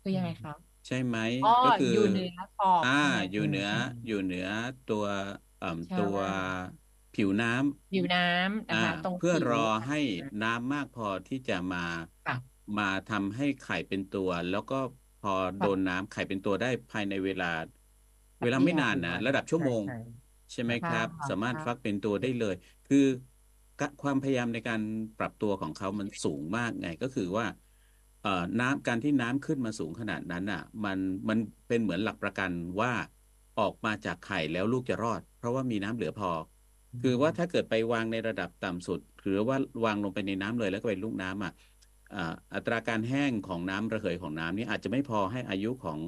[0.00, 4.46] คือยังไงครับใช่ไหมอ๋อก็คืออยู่เหนือขอบอ่าใช่ไหมอยู่เหนืออืมอยู่เหนือ
[4.86, 5.04] ตัว
[5.56, 6.16] เอ่มใช่ตัว
[7.12, 9.96] ผิวน้ำผิวน้ำนะอ่าคะตรงเพื่อผิวรอให้
[10.40, 11.78] น้ำมากพอที่จะมา
[12.24, 14.74] ค่ะมาทำให้ไข่เป็นตัว แล้วก็
[15.05, 17.46] พ อโดนน้ำไข่เป็นตัวได้ภายในเวลา
[18.42, 19.92] เวลาไม่นานนะระดับชั่วโมง ใช่
[20.52, 22.54] ใช่ไหมค่ะครับ สามารถค่ะฟักเป็นตัวได้เลย
[22.86, 22.98] คือ
[23.76, 24.80] กะความพยายามในการ
[25.16, 27.46] ปรับตัวของเขามันสูงมากไงก็คือว่า
[28.20, 30.98] เอ่อน้ำการที่น้ำขึ้นมาสูงขนาดนั้นอะ มัน
[31.28, 32.52] มันเป็นเหมือนหลักประกัน
[32.82, 32.90] ว่า
[33.56, 36.28] ออกมาจากไข่แล้วลูกจะรอด เพราะว่ามีน้ำเหลือพอ
[37.00, 41.50] คือว่าถ้าเกิดไปวางในระดับต่ำสุด หรือว่าวางลงไปในน้ำเลยแล้วก็เป็นลูกน้ำอะ
[42.14, 46.00] อ่าอัตราการแห้งของน้ำระเหยของน้ำนี่อาจจะไม่พอให้อายุของ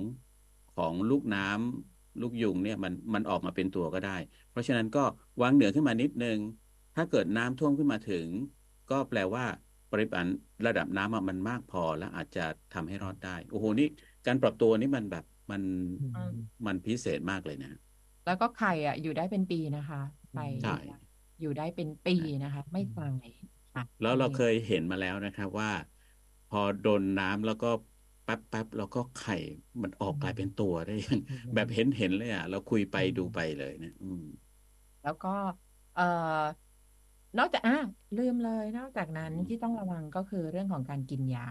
[0.77, 4.17] ของลูกน้ำลูกยุงเนี่ยมันมันออกมาเป็นตัวก็ได้
[4.51, 5.05] เพราะฉะนั้นก็
[5.43, 6.39] วางเหนือขึ้นมานิดนึง
[6.97, 8.27] ถ้าเกิดน้ำท่วมขึ้นมาถึง
[8.91, 9.45] ก็แปลว่า
[9.93, 10.27] ปริมาณ
[10.67, 12.45] ระดับน้ำอะมันมากพอและอาจจะ
[12.75, 13.89] ทำให้รอดได้ โอ้โหนี่
[14.27, 15.63] การปรับตัวนี่มันแบบมัน
[16.03, 16.33] อืม
[16.67, 17.79] มันพิเศษมากเลยนะ
[18.27, 20.01] แล้วก็ไข่อะอยู่ได้เป็นปีนะคะ
[20.33, 20.77] ไข่ใช่
[21.41, 23.49] อยู่ได้เป็นปีนะคะ ไม่ตายค่ะ
[24.01, 25.71] แล้วเรานี่เคยเห็นมาแล้วนะครับว่า
[26.49, 27.67] พอโดนน้ำแล้วก็
[28.25, 29.33] แป๊บแป๊บแล้วก็ไข่
[29.83, 34.23] มันออกกลายเป็นตัวได้อย่างอืมแบบเห็นเห็นเลยอะเราคุยไปดูไปเลยนะอืม
[35.03, 35.29] แล้วก็
[35.95, 36.03] เอ่อ
[37.39, 37.75] นอกจากอะ
[38.17, 41.43] ลืมเลย นอกจากนั้นอืมที่ต้องระวังก็คือเรื่องของการกินยา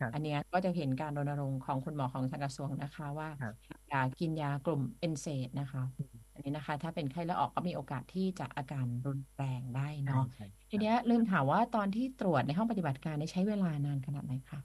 [0.00, 14.58] ครับอันเนี้ยก็จะเห็นการรณรงค์ของคุณหมอของทางกระทรวงนะคะ ว่าครับอย่ากินยากลุ่มเอนเซดนะคะอั นนี้นะคะ ถ้าเป็นไข้เลือดออกก็มีโอกาสที่จะอาการรุนแรงได้ใช่เนาะใช่ทีเนี้ยลืมถามว่าตอนที่ตรวจในห้องปฏิบัติการนี่ใช้เวลานานขนาดไหนคะ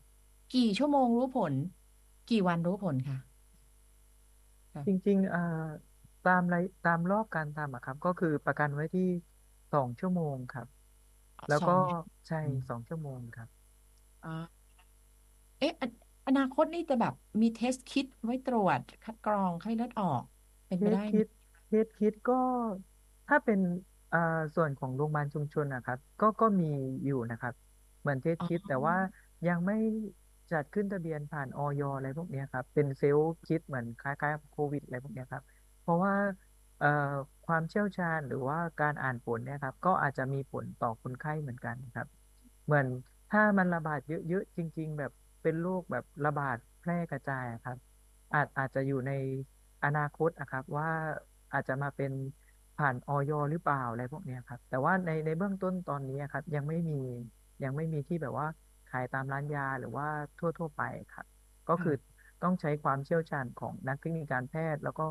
[0.52, 1.54] กี่ชั่วโมงรู้ผล
[2.28, 3.18] กี่วันรู้ผลคะ
[4.86, 5.40] จริงๆอ่า
[6.24, 9.04] ตามระตามรอบการทำอะครับ ก็คือประกันไว้ที่
[9.72, 10.68] สองชั่วโมงครับ
[11.48, 11.78] แล้วสอก็ง
[12.28, 12.38] ใช่
[12.70, 13.50] สองชั่วโมงครับ
[14.24, 14.30] อ่า
[15.58, 15.84] เอ๊ะอ
[16.28, 20.24] อนาคตนี่จะแบบมีเทสคิดไว้ตรวจคัดกรองไข้เลือดออก
[20.68, 22.34] เป็นเคไปสได้ไหมคิดเคสคิดก็
[23.28, 23.60] ถ้าเป็น
[24.12, 24.18] อ่า
[24.56, 26.66] ส่วนของโรงพยาบาลชุมชนนะครับ ก็ก็มี
[27.06, 27.54] อยู่นะครับ
[28.02, 28.96] เหมือนเทสอ๋อ คิด แต่ว่า
[29.48, 29.76] ยังไม่
[30.52, 35.44] จัดขึ้นทะเบียนผ่านออยอะไรพวกเนี้ยครับ เป็นเซลล์คิดเหมือนคล้ายๆโควิดอะไรพวกเนี้ยครับ
[35.82, 36.14] เพราะว่า
[36.78, 36.88] เอ่อ
[37.46, 42.08] ความเชี่ยวชาญหรือว่าการอ่านผลเนี่ยครับ ก็อาจจะมีผลต่อคนไข้เหมือนกันครับ
[42.66, 42.88] เหมือน
[43.30, 45.12] ถ้ามันระบาดเยอะๆจริง ๆ แบบ
[45.42, 47.78] เป็นโรคแบบระบาดแพร่กระจายอะครับ
[48.34, 49.12] อาจอาจจะอยู่ใน
[49.84, 50.90] อนาคตนะครับว่า
[51.54, 52.12] อาจจะมาเป็น
[52.78, 57.02] ผ่านออยหรือเปล่าอะไรพวกนี้ครับ แต่ว่าในในเบื้องต้นตอนนี้ครับ ยังไม่มี
[57.64, 58.48] ยังไม่มีที่แบบว่า
[58.92, 60.08] ขายตามร้านยาหรือว่า
[60.40, 60.84] ทั่วทั่วไป
[61.14, 61.26] ครับ
[61.70, 61.96] ก็คือ
[62.44, 65.06] ต้องใช้ความเชี่ยวชาญของนักเทคนิคการแพทย์ แล้วก็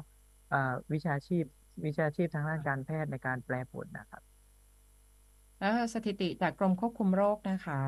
[0.92, 1.44] วิชาชีพ
[1.86, 4.22] วิชาชีพทางด้านการแพทย์ในการแปลผลนะครับ
[5.58, 7.80] แล้วสถิติจากกรมควบคุมโรคนะคะ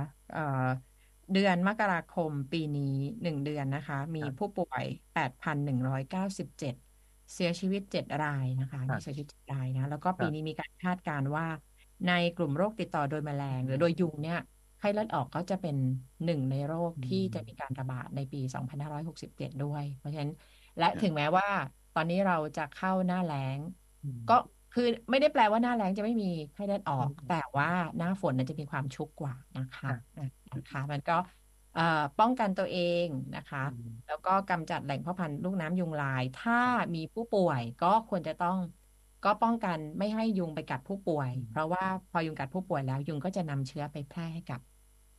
[1.32, 4.84] เดือนมกราคมปีนี้หนึ่งเดือนนะคะ มีผู้ป่วย
[5.14, 6.74] แปดพันหนึ่งร้อยเก้าสิบเจ็ด
[7.35, 11.47] เก้าสิบเจ็ดเสียชีวิตเจ็ดรายนะคะครัมีบเสียชีวิตเจ็ดรายนะ แล้วก็คปีรับนี้มีการคาดการณ์ว่า
[12.09, 14.39] ในกลุ่มโรคติดต่อโดยแมลง หรือโดยยุงเนี่ย
[14.79, 15.76] ไข้เลือดออกก็จะเป็น
[16.24, 20.33] หนึ่งในโรคอืที่มจะมีการระบาดในปี 2567 ด้วย เพราะฉะนั้น
[20.79, 21.49] และครับถึงแม้ว่า
[21.95, 23.59] ตอนนี้เราจะเข้าหน้าแล้ง
[24.03, 24.37] อืมก็
[24.74, 31.38] คือไม่ได้แปลว่าหน้าแล้งจะไม่มีไข้เลือดออกอืมแต่ว่าหน้าฝนนั้นจะมีความชุกกว่านะคะครับอะนะคะ มันก็เอ่อ
[32.18, 33.07] ป้องกันตัวเอง
[33.37, 36.61] นะคะอืมแล้วก็กำจัดแหล่งเพาะพันธุ์ลูกน้ำยุงลาย ถ้า
[36.95, 38.57] มีผู้ป่วยก็ควรจะต้อง
[39.24, 44.61] ก็ป้องกันไม่ให้ยุงไปกัดผู้ป่วยอืมเพราะว่าพอยุงกัดผู้ป่วยแล้วยุงก็จะนำเชื้อไปแพร่ให้กับ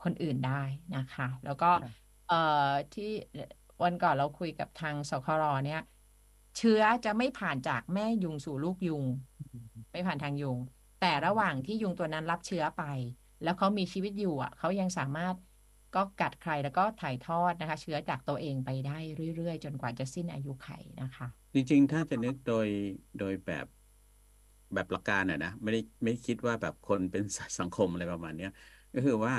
[0.03, 0.61] คนอื่นได้
[0.95, 3.11] นะคะ แล้วก็ครับเอ่อที่
[3.83, 5.81] วันก่อนเราคุยกับทางสครเนี่ย
[6.57, 9.03] เชื้อจะไม่ผ่านจากแม่ยุงสู่ลูกยุง
[9.91, 10.57] ไม่ผ่านทางยุง
[11.01, 12.83] แต่ระหว่างที่ยุงตัวนั้นรับเชื้อไป
[13.43, 15.35] แล้วเขามีชีวิตอยู่อะเขายังสามารถ
[15.95, 18.97] ก็กัดใครแล้วก็ถ่ายทอดนะคะ เชื้อจากตัวเองไปได้
[19.35, 20.69] เรื่อยๆ จนกว่าจะสิ้นอายุไข
[21.01, 22.67] นะคะ จริงๆ ถ้าจะนึกโดย
[23.17, 23.65] โดยแบบ
[24.73, 28.49] แบบหลักการอะนะไม่ได้ไม่คิดว่าแบบคนเป็นสัตว์สังคมอะไรประมาณเนี้ย
[28.93, 29.35] ก็คือว่า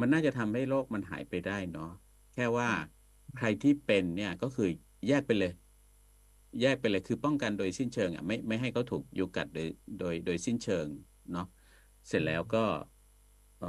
[0.00, 1.84] มันน่าจะทำให้โรคมันหายไปได้เนาะ
[2.32, 2.68] แค่ว่า
[3.34, 4.64] ใครที่เป็นเนี่ยก็คือ
[5.06, 5.50] แยกไปเลย
[6.60, 9.66] แยกไปเลยคือป้องกันโดยสิ้นเชิงอะไม่ไม่ให้เขาถูกยุกัดโดย
[9.98, 10.88] โดยโดยสิ้นเชิง
[11.30, 11.42] เนาะ
[12.08, 12.58] เสร็จแล้วก็
[13.58, 13.66] เอ่อ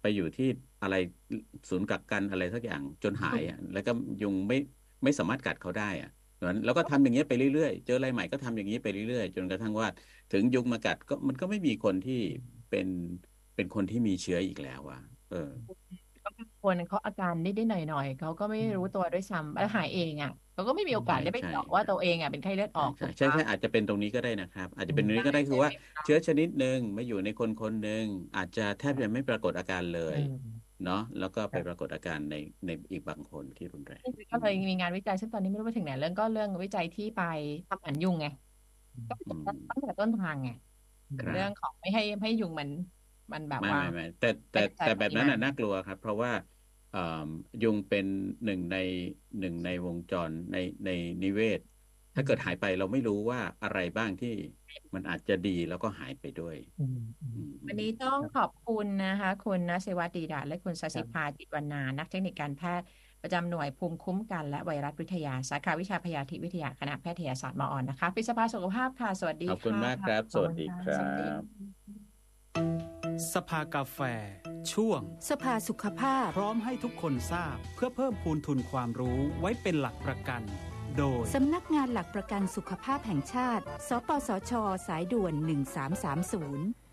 [0.00, 0.44] ไปอยู่ที่
[0.82, 0.94] อะไร
[1.70, 3.90] ศูนย์กักกันอะไรสักอย่างจนหายอะแล้วก็
[4.20, 4.56] ยุงไม่
[5.04, 6.08] ไม่สามารถกัดเขาได้อะ
[6.46, 9.88] นั้นแล้วก็ทำอย่างเงี้ยไปเรื่อยๆ เจออะไรใหม่ก็ทำอย่างนี้ไปเรื่อยๆ จนกระทั่งว่า
[10.30, 12.14] ถึงยุงมากัดก็มันก็ไม่มีคนที่
[12.68, 12.88] เป็น
[13.54, 14.98] เป็นคนที่มีเชื้ออีกแล้วอะ
[15.28, 15.36] เออ
[15.66, 15.99] ก็บาง
[16.60, 25.70] คนเขาอาการนิดๆหน่อยๆเขาก็ไม่รู้ตัวด้วยซ้ำแล้วหายเองอะเขาก็ไม่มีโอกาสใช่ได้ไปใช่เจาะว่าตัวเองอะเป็นไข้เลือดออกใช่ถูกใช่ปะใช่อาจจะเป็นตรงนี้ก็ได้นะครับ อาจจะเป็นตรงนี้ก็ได้คือว่า
[26.04, 28.04] เชื้อชนิดหนึ่งมาอยู่ในคนคนหนึ่ง
[28.36, 30.36] อาจจะแทบจะไม่ปรากฏอาการเลยอืม
[30.82, 32.34] เนาะแล้วก็ไปครับปรากฏอาการใน
[32.66, 37.20] ในอีกบางคนที่รุนแรงก็เลยมีงานวิจัยซึ่งตอนนี้ไม่รู้ไปถึงไหนเรื่องก็เรื่องวิจัยที่ไป
[37.68, 38.26] ทำหมันยุงไง
[39.08, 40.48] ก็อืมตั้งแต่ต้นทางไง
[41.20, 42.70] ครับเรื่องของไม่ให้ไม่ให้ยุงมัน
[43.32, 46.32] มันแบบไม่ว่าไม่ไม่แต่แต่ไปกระจายแต่แบบนั้นปริน่ะมาณน่ากลัวครับ เพราะว่า
[46.90, 46.98] เอ่อ
[47.62, 48.06] ยุงเป็น
[48.44, 48.76] หนึ่งใน
[49.38, 50.88] หนึ่งในวงจรในใน
[51.22, 51.60] นิเวศ
[52.14, 54.28] ถ้าเกิดหายไปเราไม่รู้ว่าอะไรบ้างที่
[54.94, 62.86] มันอาจจะดีแล้วก็หายไปด้วยอืมอืมอืมวันนี้ต้องขอบคุณนะคะ คุณนศิวัตรดีดาและคุณสศิภาจิตวรรณานักเทคนิคการแพทย์
[63.22, 71.60] ประจำหน่วยภูมิคุ้มกันและไวรัสวิทยา สาขาวิชาพยาธิวิทยาคณะแพทยศาสตร์มออนนะคะพิสภาสุขภาพค่ะ สวัสดีขอบคุณค่ะมากครับ สวัสดีครัสวัสดีบ
[73.34, 74.00] สภากาแฟ
[74.72, 80.42] ช่วง สภาสุขภาพ พร้อมให้ทุกคนทราบเพื่อเพิ่มพูนทุนความรู้ไว้เป็นหลักประกัน
[80.98, 84.52] โดย สำนักงานหลักประกันสุขภาพแห่งชาติ สปสช
[84.86, 86.89] สายด่วน 1330